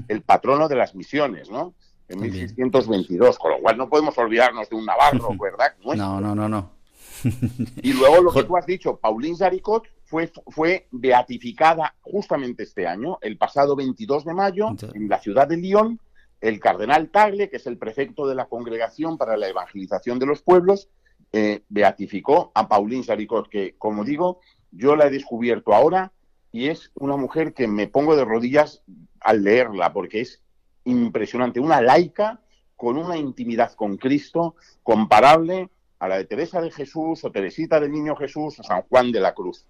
[0.08, 1.74] el patrono de las misiones, ¿no?
[2.08, 5.74] En 1622, con lo cual no podemos olvidarnos de un navarro, ¿verdad?
[5.84, 6.81] No, no, no, no.
[7.82, 13.18] y luego lo que tú has dicho, Pauline Jaricot fue, fue beatificada justamente este año,
[13.22, 16.00] el pasado 22 de mayo, en la ciudad de Lyon,
[16.40, 20.42] el cardenal Tagle, que es el prefecto de la Congregación para la Evangelización de los
[20.42, 20.88] Pueblos,
[21.32, 26.12] eh, beatificó a Pauline Saricot, que, como digo, yo la he descubierto ahora
[26.50, 28.82] y es una mujer que me pongo de rodillas
[29.20, 30.42] al leerla, porque es
[30.84, 32.40] impresionante, una laica
[32.76, 35.70] con una intimidad con Cristo comparable
[36.02, 39.20] a la de Teresa de Jesús o Teresita del Niño Jesús o San Juan de
[39.20, 39.64] la Cruz.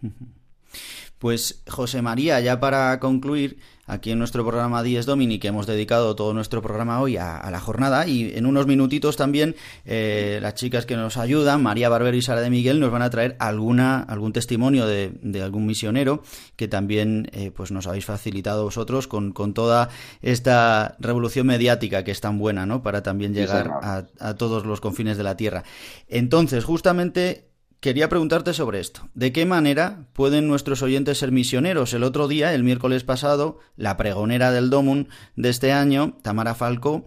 [1.18, 6.14] Pues José María, ya para concluir, aquí en nuestro programa Dies Domini, que hemos dedicado
[6.14, 10.86] todo nuestro programa hoy a, la jornada, y en unos minutitos también eh, las chicas
[10.86, 14.32] que nos ayudan, María Barbero y Sara de Miguel, nos van a traer alguna, algún
[14.32, 16.22] testimonio de, algún misionero
[16.56, 19.88] que también eh, pues nos habéis facilitado vosotros con, con, toda
[20.20, 22.82] esta revolución mediática que es tan buena, ¿no?
[22.82, 25.64] Para también llegar a, a todos los confines de la tierra.
[26.08, 27.47] Entonces, justamente
[27.80, 29.08] Quería preguntarte sobre esto.
[29.14, 31.94] ¿De qué manera pueden nuestros oyentes ser misioneros?
[31.94, 37.06] El otro día, el miércoles pasado, la pregonera del Domun de este año, Tamara Falco,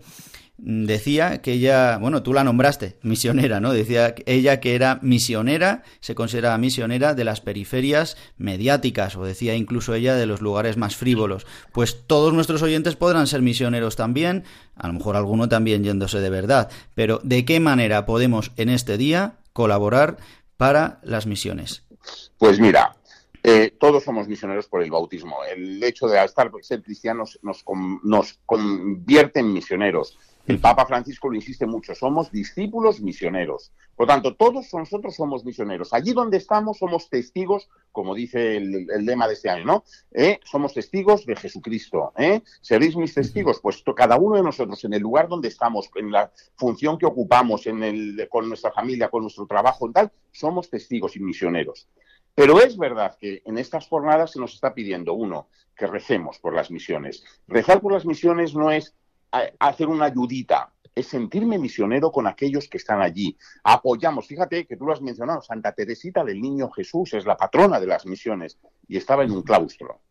[0.57, 3.73] decía que ella, bueno, tú la nombraste misionera, ¿no?
[3.73, 9.93] Decía ella que era misionera, se considera misionera de las periferias mediáticas, o decía incluso
[9.93, 11.45] ella de los lugares más frívolos.
[11.73, 14.45] Pues todos nuestros oyentes podrán ser misioneros también,
[14.75, 18.97] a lo mejor alguno también yéndose de verdad, pero ¿de qué manera podemos en este
[18.97, 20.17] día colaborar
[20.61, 21.83] para las misiones?
[22.37, 22.95] Pues mira,
[23.41, 25.37] eh, todos somos misioneros por el bautismo.
[25.43, 27.65] El hecho de estar, ser cristianos nos,
[28.03, 30.19] nos convierte en misioneros.
[30.47, 33.71] El Papa Francisco lo insiste mucho, somos discípulos misioneros.
[33.95, 35.93] Por lo tanto, todos nosotros somos misioneros.
[35.93, 39.83] Allí donde estamos somos testigos, como dice el, lema de este año, ¿no?
[40.11, 40.39] ¿Eh?
[40.43, 42.11] Somos testigos de Jesucristo.
[42.17, 42.41] ¿eh?
[42.61, 43.59] ¿Seréis mis testigos?
[43.61, 47.67] Pues cada uno de nosotros, en el lugar donde estamos, en la función que ocupamos,
[47.67, 51.87] en el, con nuestra familia, con nuestro trabajo y tal, somos testigos y misioneros.
[52.33, 56.55] Pero es verdad que en estas jornadas se nos está pidiendo, uno, que recemos por
[56.55, 57.23] las misiones.
[57.47, 58.95] Rezar por las misiones no es
[59.59, 63.37] hacer una ayudita, es sentirme misionero con aquellos que están allí.
[63.63, 67.79] Apoyamos, fíjate que tú lo has mencionado, Santa Teresita del Niño Jesús es la patrona
[67.79, 68.57] de las misiones
[68.87, 70.01] y estaba en un claustro.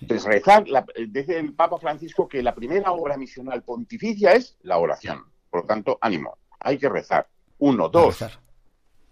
[0.00, 0.64] Entonces, rezar,
[1.08, 5.24] dice el Papa Francisco que la primera obra misional pontificia es la oración.
[5.50, 7.26] Por lo tanto, ánimo, hay que rezar.
[7.58, 8.22] Uno, dos.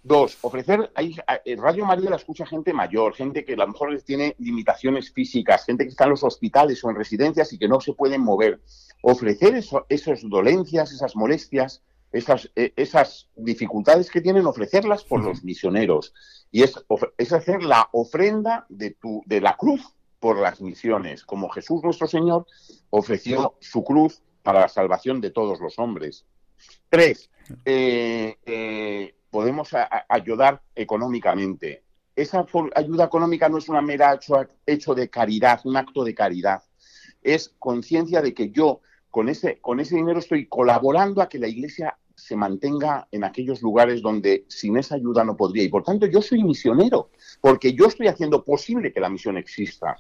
[0.07, 1.17] Dos, ofrecer, hay,
[1.57, 5.83] Radio María la escucha gente mayor, gente que a lo mejor tiene limitaciones físicas, gente
[5.83, 8.61] que está en los hospitales o en residencias y que no se pueden mover
[9.03, 11.83] ofrecer esas dolencias, esas molestias,
[12.13, 16.15] esas, eh, esas, dificultades que tienen, ofrecerlas por los misioneros.
[16.53, 16.75] Y es,
[17.19, 22.07] es hacer la ofrenda de, tu, de la cruz por las misiones, como Jesús nuestro
[22.07, 22.47] Señor
[22.91, 26.27] ofreció su cruz para la salvación de todos los hombres.
[26.89, 27.29] Tres,
[27.65, 29.71] eh, eh, podemos
[30.09, 31.85] ayudar económicamente.
[32.15, 34.19] Esa ayuda económica no es una mera
[34.67, 36.63] hecho, de caridad, un acto de caridad.
[37.23, 41.49] Es conciencia de que yo con ese, con ese dinero estoy colaborando a que la
[41.49, 45.65] Iglesia se mantenga en aquellos lugares donde sin esa ayuda no podría.
[45.65, 47.11] Y por tanto yo soy misionero,
[47.41, 49.97] porque yo estoy haciendo posible que la misión exista.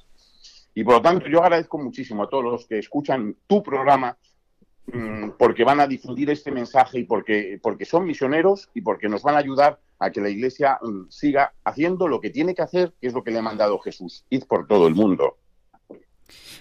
[0.74, 4.16] Y por lo tanto yo agradezco muchísimo a todos los que escuchan tu programa
[5.38, 9.34] porque van a difundir este mensaje y porque, porque son misioneros y porque nos van
[9.34, 13.08] a ayudar a que la Iglesia mm, siga haciendo lo que tiene que hacer, que
[13.08, 14.24] es lo que le ha mandado Jesús.
[14.30, 15.38] Id por todo el mundo.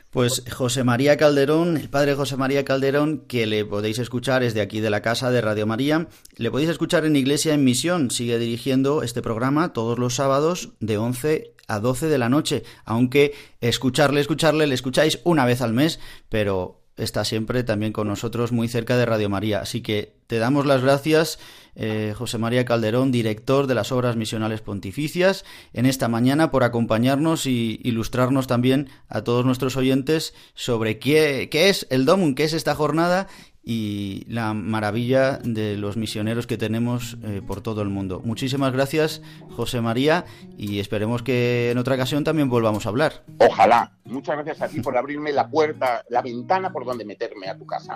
[0.10, 4.80] Pues José María Calderón, el padre José María Calderón, que le podéis escuchar desde aquí
[4.80, 6.08] de la casa de Radio María,
[6.38, 10.98] le podéis escuchar en Iglesia en Misión, sigue dirigiendo este programa todos los sábados de
[10.98, 16.00] 11 a 12 de la noche, aunque escucharle, escucharle, le escucháis una vez al mes,
[16.30, 19.60] pero está siempre también con nosotros muy cerca de Radio María.
[19.60, 21.40] Así que te damos las gracias,
[21.76, 27.46] eh, José María Calderón, director de las Obras Misionales Pontificias, en esta mañana por acompañarnos
[27.46, 32.54] y ilustrarnos también a todos nuestros oyentes sobre qué, qué es el DOMUN, qué es
[32.54, 33.28] esta jornada
[33.66, 38.22] y la maravilla de los misioneros que tenemos eh, por todo el mundo.
[38.24, 39.24] Muchísimas gracias,
[39.56, 43.24] José María, y esperemos que en otra ocasión también volvamos a hablar.
[43.40, 43.92] Ojalá.
[44.06, 47.66] Muchas gracias a ti por abrirme la puerta, la ventana por donde meterme a tu
[47.66, 47.96] casa.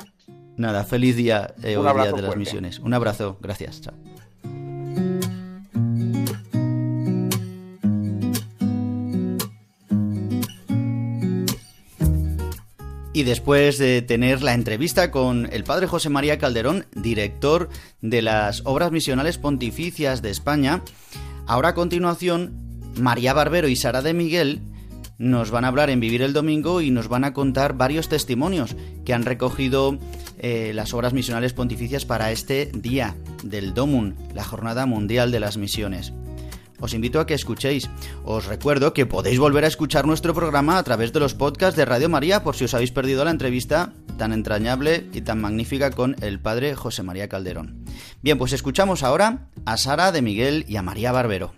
[0.57, 2.79] Nada, feliz día, eh, hoy día de las misiones.
[2.79, 3.81] Un abrazo, gracias.
[3.81, 3.93] Chao.
[13.11, 17.69] Y después de tener la entrevista con el padre José María Calderón, director
[18.01, 20.83] de las Obras Misionales Pontificias de España,
[21.47, 22.53] ahora a continuación
[22.99, 24.61] María Barbero y Sara de Miguel
[25.19, 28.75] nos van a hablar en Vivir el Domingo y nos van a contar varios testimonios
[29.05, 29.99] que han recogido
[30.39, 35.57] eh, las obras misionales pontificias para este día del DOMUN, la Jornada Mundial de las
[35.57, 36.13] Misiones
[36.79, 37.89] os invito a que escuchéis.
[38.23, 41.85] Os recuerdo que podéis volver a escuchar nuestro programa a través de los podcasts de
[41.85, 46.15] Radio María por si os habéis perdido la entrevista tan entrañable y tan magnífica con
[46.21, 47.85] el padre José María Calderón.
[48.21, 51.53] Bien, pues escuchamos ahora a Sara de Miguel y a María Barbero.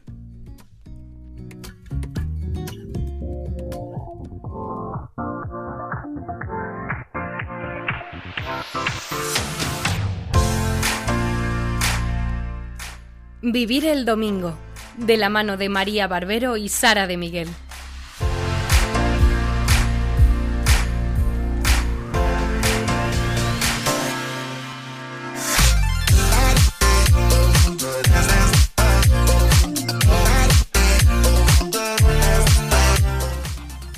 [13.44, 14.56] Vivir el domingo
[15.02, 17.50] de la mano de María Barbero y Sara de Miguel.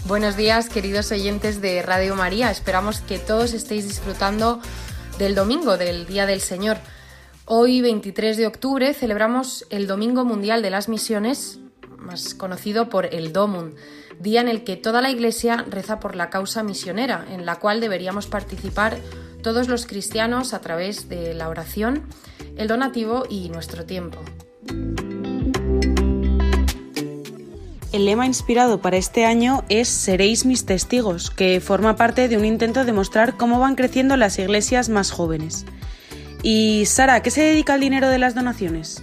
[0.06, 2.50] Buenos días, queridos oyentes de Radio María.
[2.50, 4.62] Esperamos que todos estéis disfrutando
[5.18, 6.78] del domingo, del Día del Señor.
[7.46, 11.60] Hoy, 23 de octubre, celebramos el Domingo Mundial de las Misiones,
[11.98, 13.76] más conocido por el DOMUN,
[14.18, 17.82] día en el que toda la Iglesia reza por la causa misionera, en la cual
[17.82, 18.98] deberíamos participar
[19.42, 22.04] todos los cristianos a través de la oración,
[22.56, 24.20] el donativo y nuestro tiempo.
[27.92, 32.46] El lema inspirado para este año es Seréis mis testigos, que forma parte de un
[32.46, 35.66] intento de mostrar cómo van creciendo las iglesias más jóvenes.
[36.44, 39.02] Y Sara, ¿a qué se dedica el dinero de las donaciones?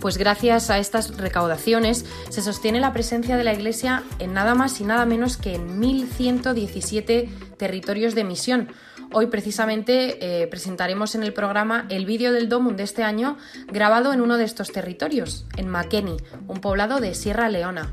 [0.00, 4.80] Pues gracias a estas recaudaciones se sostiene la presencia de la Iglesia en nada más
[4.80, 8.68] y nada menos que en 1.117 territorios de misión,
[9.14, 14.14] Hoy precisamente eh, presentaremos en el programa el vídeo del Domum de este año grabado
[14.14, 16.16] en uno de estos territorios, en Makeni,
[16.48, 17.92] un poblado de Sierra Leona.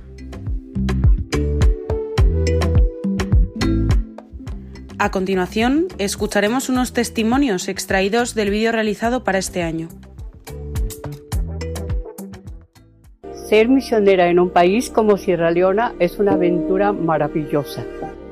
[5.01, 9.87] A continuación, escucharemos unos testimonios extraídos del vídeo realizado para este año.
[13.47, 17.85] Ser misionera en un país como Sierra Leona es una aventura maravillosa.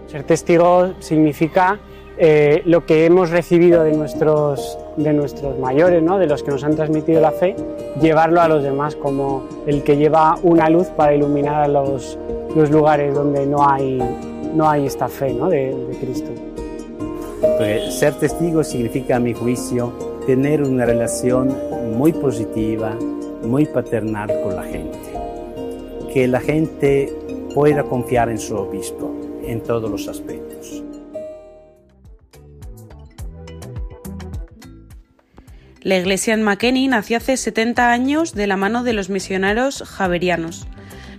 [0.08, 1.80] Ser testigo significa
[2.18, 6.18] eh, lo que hemos recibido de nuestros, de nuestros mayores, ¿no?
[6.18, 7.56] de los que nos han transmitido la fe,
[8.02, 12.20] llevarlo a los demás como el que lleva una luz para iluminar los,
[12.54, 14.04] los lugares donde no hay,
[14.54, 15.48] no hay esta fe ¿no?
[15.48, 16.57] de, de Cristo.
[17.90, 19.92] Ser testigo significa, a mi juicio,
[20.26, 21.56] tener una relación
[21.98, 22.96] muy positiva,
[23.44, 25.00] muy paternal con la gente.
[26.14, 27.12] Que la gente
[27.54, 29.12] pueda confiar en su obispo
[29.44, 30.84] en todos los aspectos.
[35.82, 40.68] La iglesia en McKinney nació hace 70 años de la mano de los misioneros javerianos.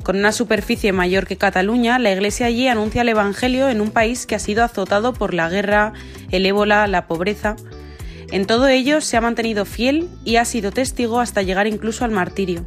[0.09, 4.25] Con una superficie mayor que Cataluña, la Iglesia allí anuncia el Evangelio en un país
[4.25, 5.93] que ha sido azotado por la guerra,
[6.31, 7.57] el ébola, la pobreza.
[8.33, 12.11] En todo ello se ha mantenido fiel y ha sido testigo hasta llegar incluso al
[12.11, 12.65] martirio.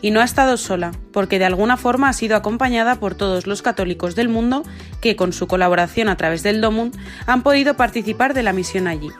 [0.00, 3.60] Y no ha estado sola, porque de alguna forma ha sido acompañada por todos los
[3.60, 4.62] católicos del mundo
[5.02, 6.92] que, con su colaboración a través del DOMUN,
[7.26, 9.10] han podido participar de la misión allí.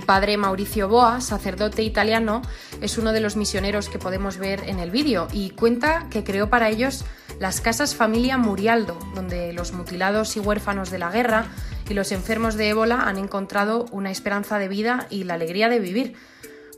[0.00, 2.40] El padre Mauricio Boa, sacerdote italiano,
[2.80, 6.48] es uno de los misioneros que podemos ver en el vídeo y cuenta que creó
[6.48, 7.04] para ellos
[7.38, 11.48] las casas familia Murialdo, donde los mutilados y huérfanos de la guerra
[11.86, 15.80] y los enfermos de ébola han encontrado una esperanza de vida y la alegría de
[15.80, 16.16] vivir.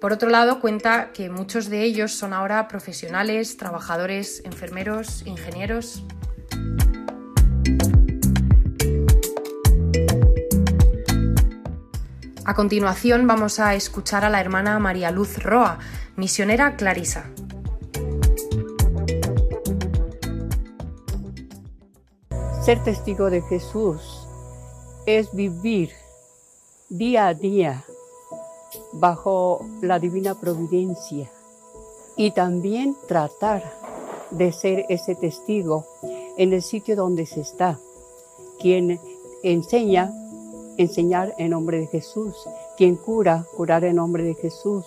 [0.01, 6.03] Por otro lado, cuenta que muchos de ellos son ahora profesionales, trabajadores, enfermeros, ingenieros.
[12.53, 15.79] A continuación vamos a escuchar a la hermana María Luz Roa,
[16.17, 17.25] misionera clarisa.
[22.63, 24.03] Ser testigo de Jesús
[25.07, 25.93] es vivir
[26.91, 27.85] día a día
[28.93, 31.31] bajo la divina providencia
[32.19, 33.63] y también tratar
[34.31, 35.87] de ser ese testigo
[36.37, 37.79] en el sitio donde se está,
[38.61, 39.01] quien
[39.43, 40.13] enseña
[40.77, 42.35] enseñar en nombre de Jesús,
[42.77, 44.85] quien cura, curar en nombre de Jesús,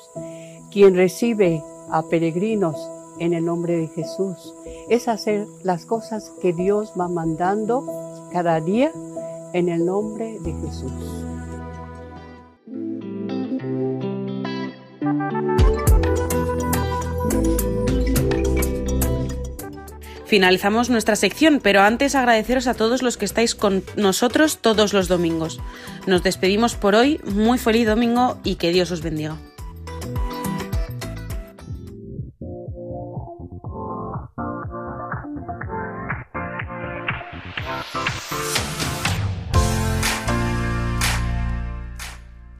[0.71, 2.75] quien recibe a peregrinos
[3.19, 4.53] en el nombre de Jesús.
[4.89, 7.85] Es hacer las cosas que Dios va mandando
[8.31, 8.91] cada día
[9.53, 11.24] en el nombre de Jesús.
[20.25, 25.07] Finalizamos nuestra sección, pero antes agradeceros a todos los que estáis con nosotros todos los
[25.07, 25.59] domingos.
[26.07, 29.37] Nos despedimos por hoy, muy feliz domingo y que Dios os bendiga.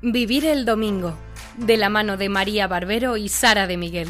[0.01, 1.17] Vivir el domingo,
[1.57, 4.07] de la mano de María Barbero y Sara de Miguel.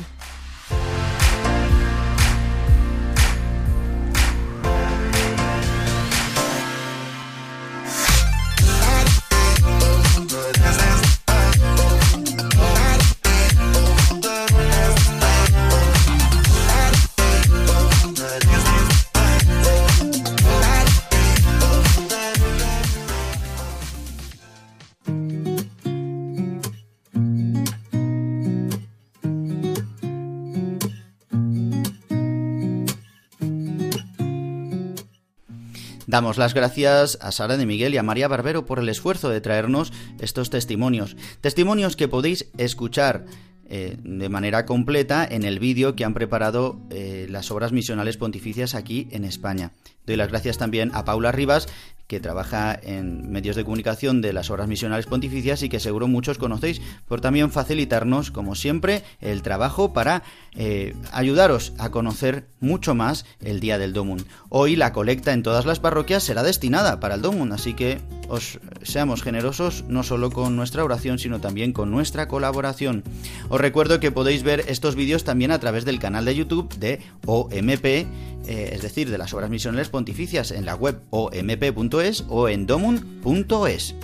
[36.15, 39.41] Damos las gracias a Sara de Miguel y a María Barbero por el esfuerzo de
[39.41, 41.17] traernos estos testimonios.
[41.41, 43.25] Testimonios que podéis escuchar
[43.67, 48.75] eh, de manera completa en el vídeo que han preparado eh, las obras misionales pontificias
[48.75, 49.73] aquí en España.
[50.05, 51.67] Doy las gracias también a Paula Rivas,
[52.07, 56.37] que trabaja en medios de comunicación de las obras misionales pontificias y que seguro muchos
[56.37, 60.23] conocéis, por también facilitarnos, como siempre, el trabajo para
[60.55, 64.25] eh, ayudaros a conocer mucho más el Día del Domun.
[64.49, 68.59] Hoy la colecta en todas las parroquias será destinada para el Domun, así que os
[68.83, 73.03] seamos generosos no solo con nuestra oración, sino también con nuestra colaboración.
[73.49, 77.01] Os recuerdo que podéis ver estos vídeos también a través del canal de YouTube de
[77.25, 78.07] OMP,
[78.47, 83.95] eh, es decir, de las obras misionales pontificias en la web omp.es o en domun.es.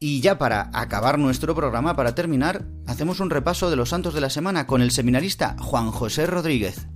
[0.00, 4.20] Y ya para acabar nuestro programa, para terminar, hacemos un repaso de los santos de
[4.20, 6.86] la semana con el seminarista Juan José Rodríguez.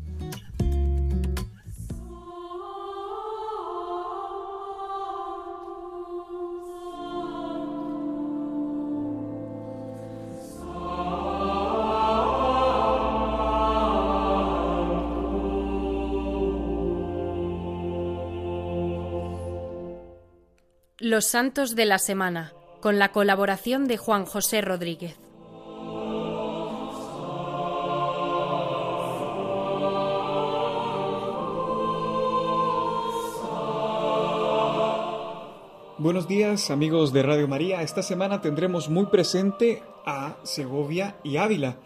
[21.04, 25.16] Los Santos de la Semana, con la colaboración de Juan José Rodríguez.
[35.98, 37.82] Buenos días amigos de Radio María.
[37.82, 41.78] Esta semana tendremos muy presente a Segovia y Ávila,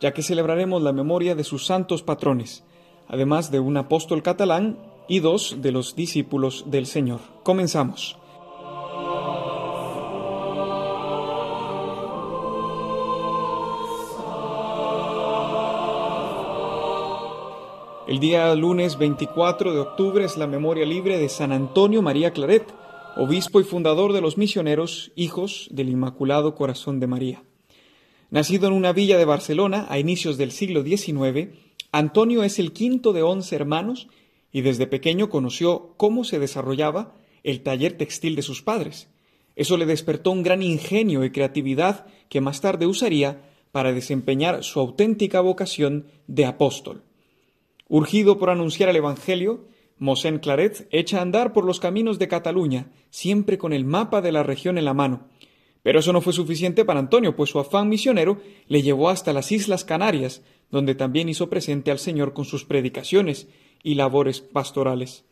[0.00, 2.64] ya que celebraremos la memoria de sus santos patrones,
[3.06, 7.20] además de un apóstol catalán y dos de los discípulos del Señor.
[7.44, 8.18] Comenzamos.
[18.06, 22.62] El día lunes 24 de octubre es la memoria libre de San Antonio María Claret,
[23.16, 27.44] obispo y fundador de los misioneros hijos del Inmaculado Corazón de María.
[28.28, 31.56] Nacido en una villa de Barcelona a inicios del siglo XIX,
[31.92, 34.08] Antonio es el quinto de once hermanos
[34.52, 39.08] y desde pequeño conoció cómo se desarrollaba el taller textil de sus padres.
[39.56, 44.78] Eso le despertó un gran ingenio y creatividad que más tarde usaría para desempeñar su
[44.78, 47.02] auténtica vocación de apóstol.
[47.88, 49.66] Urgido por anunciar el Evangelio,
[49.98, 54.32] Mosén Claret echa a andar por los caminos de Cataluña, siempre con el mapa de
[54.32, 55.28] la región en la mano.
[55.82, 59.52] Pero eso no fue suficiente para Antonio, pues su afán misionero le llevó hasta las
[59.52, 63.48] Islas Canarias, donde también hizo presente al Señor con sus predicaciones
[63.82, 65.24] y labores pastorales.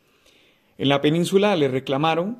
[0.76, 2.38] En la península le reclamaron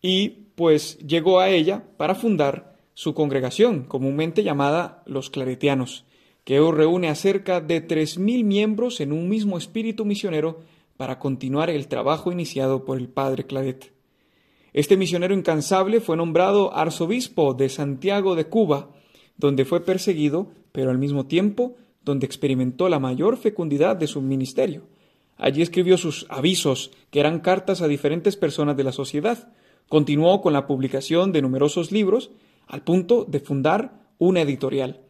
[0.00, 6.04] y pues llegó a ella para fundar su congregación, comúnmente llamada los claretianos,
[6.44, 10.60] que reúne a cerca de tres mil miembros en un mismo espíritu misionero
[10.96, 13.92] para continuar el trabajo iniciado por el padre Claret.
[14.72, 18.90] Este misionero incansable fue nombrado arzobispo de Santiago de Cuba,
[19.36, 24.82] donde fue perseguido, pero al mismo tiempo donde experimentó la mayor fecundidad de su ministerio.
[25.36, 29.52] Allí escribió sus avisos, que eran cartas a diferentes personas de la sociedad.
[29.88, 32.30] Continuó con la publicación de numerosos libros,
[32.66, 35.00] al punto de fundar una editorial.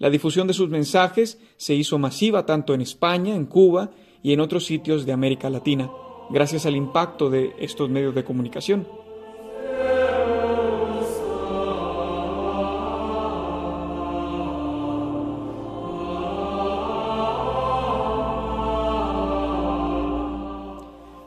[0.00, 3.90] La difusión de sus mensajes se hizo masiva tanto en España, en Cuba
[4.22, 5.90] y en otros sitios de América Latina,
[6.30, 8.88] gracias al impacto de estos medios de comunicación.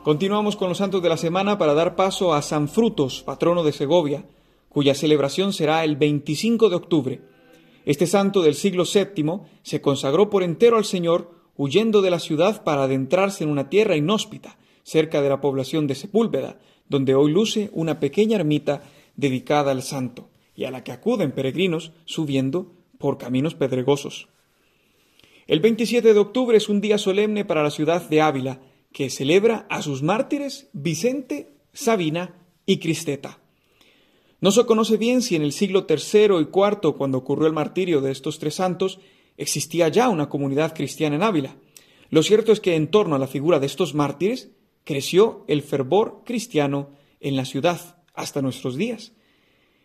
[0.02, 3.70] Continuamos con los santos de la semana para dar paso a San Frutos, patrono de
[3.70, 4.24] Segovia,
[4.68, 7.33] cuya celebración será el 25 de octubre.
[7.84, 12.64] Este santo del siglo VII se consagró por entero al Señor, huyendo de la ciudad
[12.64, 16.58] para adentrarse en una tierra inhóspita, cerca de la población de Sepúlveda,
[16.88, 18.82] donde hoy luce una pequeña ermita
[19.16, 24.28] dedicada al santo, y a la que acuden peregrinos subiendo por caminos pedregosos.
[25.46, 28.60] El 27 de octubre es un día solemne para la ciudad de Ávila,
[28.92, 33.40] que celebra a sus mártires Vicente, Sabina y Cristeta.
[34.44, 38.02] No se conoce bien si en el siglo III y IV, cuando ocurrió el martirio
[38.02, 39.00] de estos tres santos,
[39.38, 41.56] existía ya una comunidad cristiana en Ávila.
[42.10, 44.50] Lo cierto es que en torno a la figura de estos mártires
[44.84, 46.90] creció el fervor cristiano
[47.20, 49.14] en la ciudad hasta nuestros días.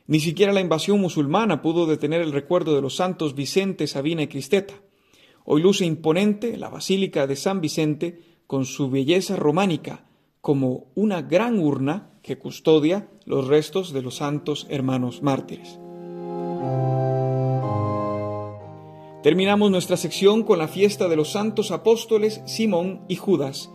[0.07, 4.27] Ni siquiera la invasión musulmana pudo detener el recuerdo de los santos Vicente, Sabina y
[4.27, 4.73] Cristeta.
[5.45, 10.08] Hoy luce imponente la Basílica de San Vicente con su belleza románica
[10.41, 15.79] como una gran urna que custodia los restos de los santos hermanos mártires.
[19.23, 23.69] Terminamos nuestra sección con la fiesta de los santos apóstoles Simón y Judas.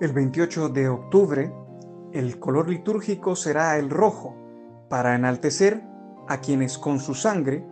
[0.00, 1.52] El 28 de octubre,
[2.14, 4.34] el color litúrgico será el rojo,
[4.88, 5.82] para enaltecer
[6.26, 7.64] a quienes con su sangre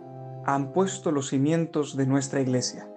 [0.45, 2.87] han puesto los cimientos de nuestra iglesia.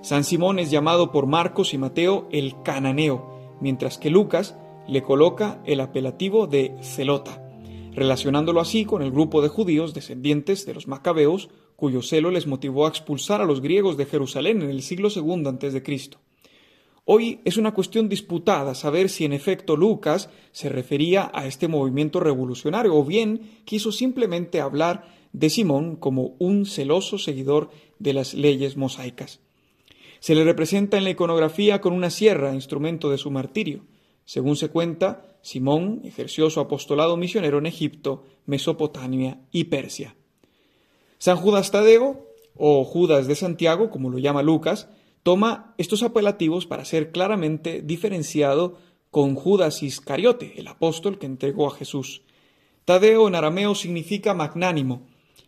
[0.00, 3.33] San Simón es llamado por Marcos y Mateo el cananeo,
[3.64, 4.56] mientras que Lucas
[4.86, 7.42] le coloca el apelativo de Celota,
[7.94, 12.84] relacionándolo así con el grupo de judíos descendientes de los macabeos, cuyo celo les motivó
[12.84, 16.10] a expulsar a los griegos de Jerusalén en el siglo II a.C.
[17.06, 22.20] Hoy es una cuestión disputada saber si en efecto Lucas se refería a este movimiento
[22.20, 28.76] revolucionario o bien quiso simplemente hablar de Simón como un celoso seguidor de las leyes
[28.76, 29.40] mosaicas.
[30.24, 33.84] Se le representa en la iconografía con una sierra, instrumento de su martirio.
[34.24, 40.16] Según se cuenta, Simón ejerció su apostolado misionero en Egipto, Mesopotamia y Persia.
[41.18, 44.88] San Judas Tadeo, o Judas de Santiago, como lo llama Lucas,
[45.22, 48.78] toma estos apelativos para ser claramente diferenciado
[49.10, 52.22] con Judas Iscariote, el apóstol que entregó a Jesús.
[52.86, 55.02] Tadeo en arameo significa magnánimo.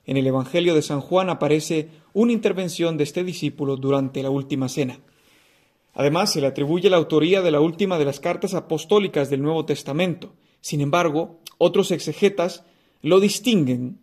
[0.05, 4.71] En el Evangelio de San Juan aparece una intervención de este discípulo durante la última
[4.71, 5.01] cena.
[5.93, 9.67] Además, se le atribuye la autoría de la última de las cartas apostólicas del Nuevo
[9.67, 10.33] Testamento.
[10.63, 12.65] Sin embargo, Otros exegetas
[13.03, 13.99] lo distinguen,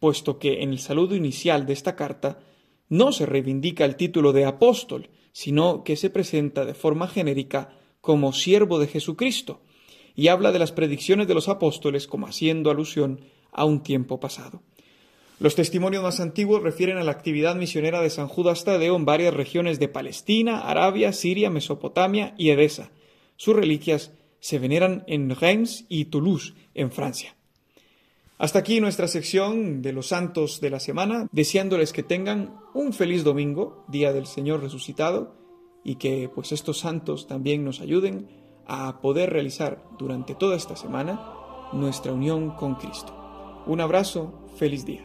[0.00, 2.40] puesto que en el saludo inicial de esta carta
[2.88, 8.32] no se reivindica el título de apóstol, sino que se presenta de forma genérica como
[8.32, 9.60] siervo de Jesucristo,
[10.14, 13.20] y habla de las predicciones de los apóstoles como haciendo alusión
[13.52, 14.62] a un tiempo pasado.
[15.40, 19.32] Los testimonios más antiguos refieren a la actividad misionera de San Judas Tadeo en varias
[19.32, 22.90] regiones de Palestina, Arabia, Siria, Mesopotamia y Edesa.
[23.36, 24.10] Sus reliquias
[24.40, 27.36] se veneran en Reims y Toulouse, en Francia.
[28.36, 33.22] Hasta aquí nuestra sección de los santos de la semana, deseándoles que tengan un feliz
[33.22, 35.36] domingo, día del Señor resucitado,
[35.84, 38.28] y que pues estos santos también nos ayuden
[38.66, 41.20] a poder realizar durante toda esta semana
[41.72, 43.62] nuestra unión con Cristo.
[43.66, 45.04] Un abrazo, feliz día.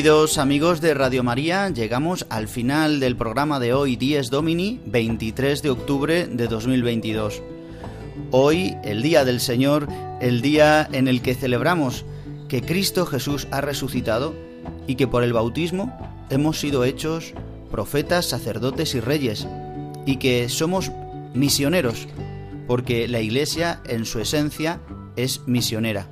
[0.00, 5.60] Queridos amigos de Radio María, llegamos al final del programa de hoy, Dies Domini, 23
[5.60, 7.42] de octubre de 2022.
[8.30, 9.88] Hoy, el Día del Señor,
[10.22, 12.06] el día en el que celebramos
[12.48, 14.34] que Cristo Jesús ha resucitado
[14.86, 15.94] y que por el bautismo
[16.30, 17.34] hemos sido hechos
[17.70, 19.46] profetas, sacerdotes y reyes,
[20.06, 20.90] y que somos
[21.34, 22.08] misioneros,
[22.66, 24.80] porque la Iglesia en su esencia
[25.16, 26.08] es misionera.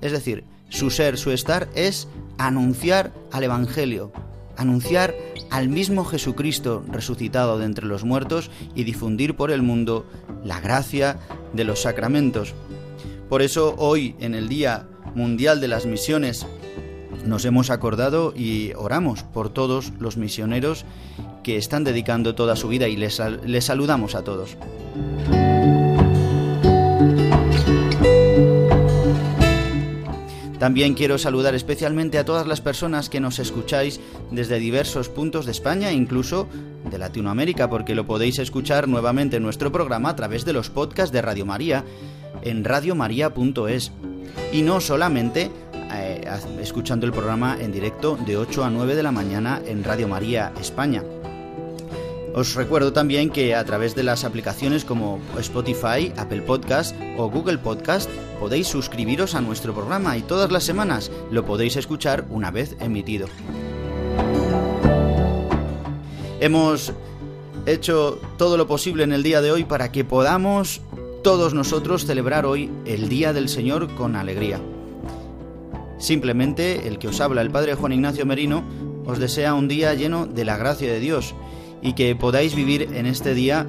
[0.00, 2.08] Es decir, su ser, su estar es
[2.38, 4.12] anunciar al Evangelio,
[4.56, 5.14] anunciar
[5.50, 10.06] al mismo Jesucristo resucitado de entre los muertos y difundir por el mundo
[10.44, 11.18] la gracia
[11.52, 12.54] de los sacramentos.
[13.28, 16.46] Por eso hoy, en el Día Mundial de las Misiones,
[17.24, 20.84] nos hemos acordado y oramos por todos los misioneros
[21.42, 24.56] que están dedicando toda su vida y les, les saludamos a todos.
[30.64, 34.00] También quiero saludar especialmente a todas las personas que nos escucháis
[34.30, 36.48] desde diversos puntos de España e incluso
[36.90, 41.12] de Latinoamérica, porque lo podéis escuchar nuevamente en nuestro programa a través de los podcasts
[41.12, 41.84] de Radio María
[42.40, 43.92] en radiomaria.es.
[44.54, 45.50] Y no solamente
[45.92, 46.24] eh,
[46.58, 50.54] escuchando el programa en directo de 8 a 9 de la mañana en Radio María
[50.58, 51.02] España.
[52.34, 57.58] Os recuerdo también que a través de las aplicaciones como Spotify, Apple Podcast o Google
[57.58, 58.10] Podcast
[58.40, 63.28] podéis suscribiros a nuestro programa y todas las semanas lo podéis escuchar una vez emitido.
[66.40, 66.92] Hemos
[67.66, 70.80] hecho todo lo posible en el día de hoy para que podamos
[71.22, 74.60] todos nosotros celebrar hoy el Día del Señor con alegría.
[75.98, 78.64] Simplemente el que os habla, el Padre Juan Ignacio Merino,
[79.06, 81.34] os desea un día lleno de la gracia de Dios
[81.84, 83.66] y que podáis vivir en este día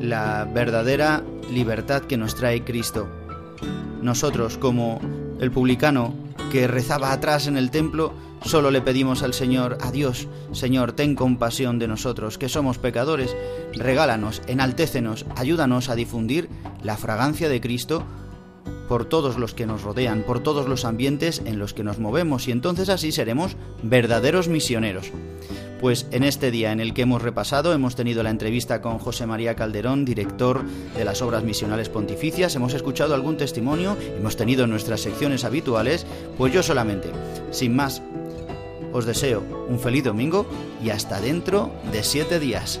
[0.00, 1.22] la verdadera
[1.52, 3.08] libertad que nos trae Cristo.
[4.00, 5.00] Nosotros, como
[5.40, 6.14] el publicano
[6.52, 11.16] que rezaba atrás en el templo, solo le pedimos al Señor, a Dios, Señor, ten
[11.16, 13.36] compasión de nosotros, que somos pecadores,
[13.74, 16.48] regálanos, enaltécenos, ayúdanos a difundir
[16.82, 18.04] la fragancia de Cristo
[18.90, 22.48] por todos los que nos rodean, por todos los ambientes en los que nos movemos,
[22.48, 25.12] y entonces así seremos verdaderos misioneros.
[25.80, 29.26] Pues en este día en el que hemos repasado hemos tenido la entrevista con José
[29.26, 30.64] María Calderón, director
[30.96, 36.04] de las Obras Misionales Pontificias, hemos escuchado algún testimonio, hemos tenido nuestras secciones habituales,
[36.36, 37.10] pues yo solamente,
[37.52, 38.02] sin más,
[38.92, 40.46] os deseo un feliz domingo
[40.82, 42.80] y hasta dentro de siete días.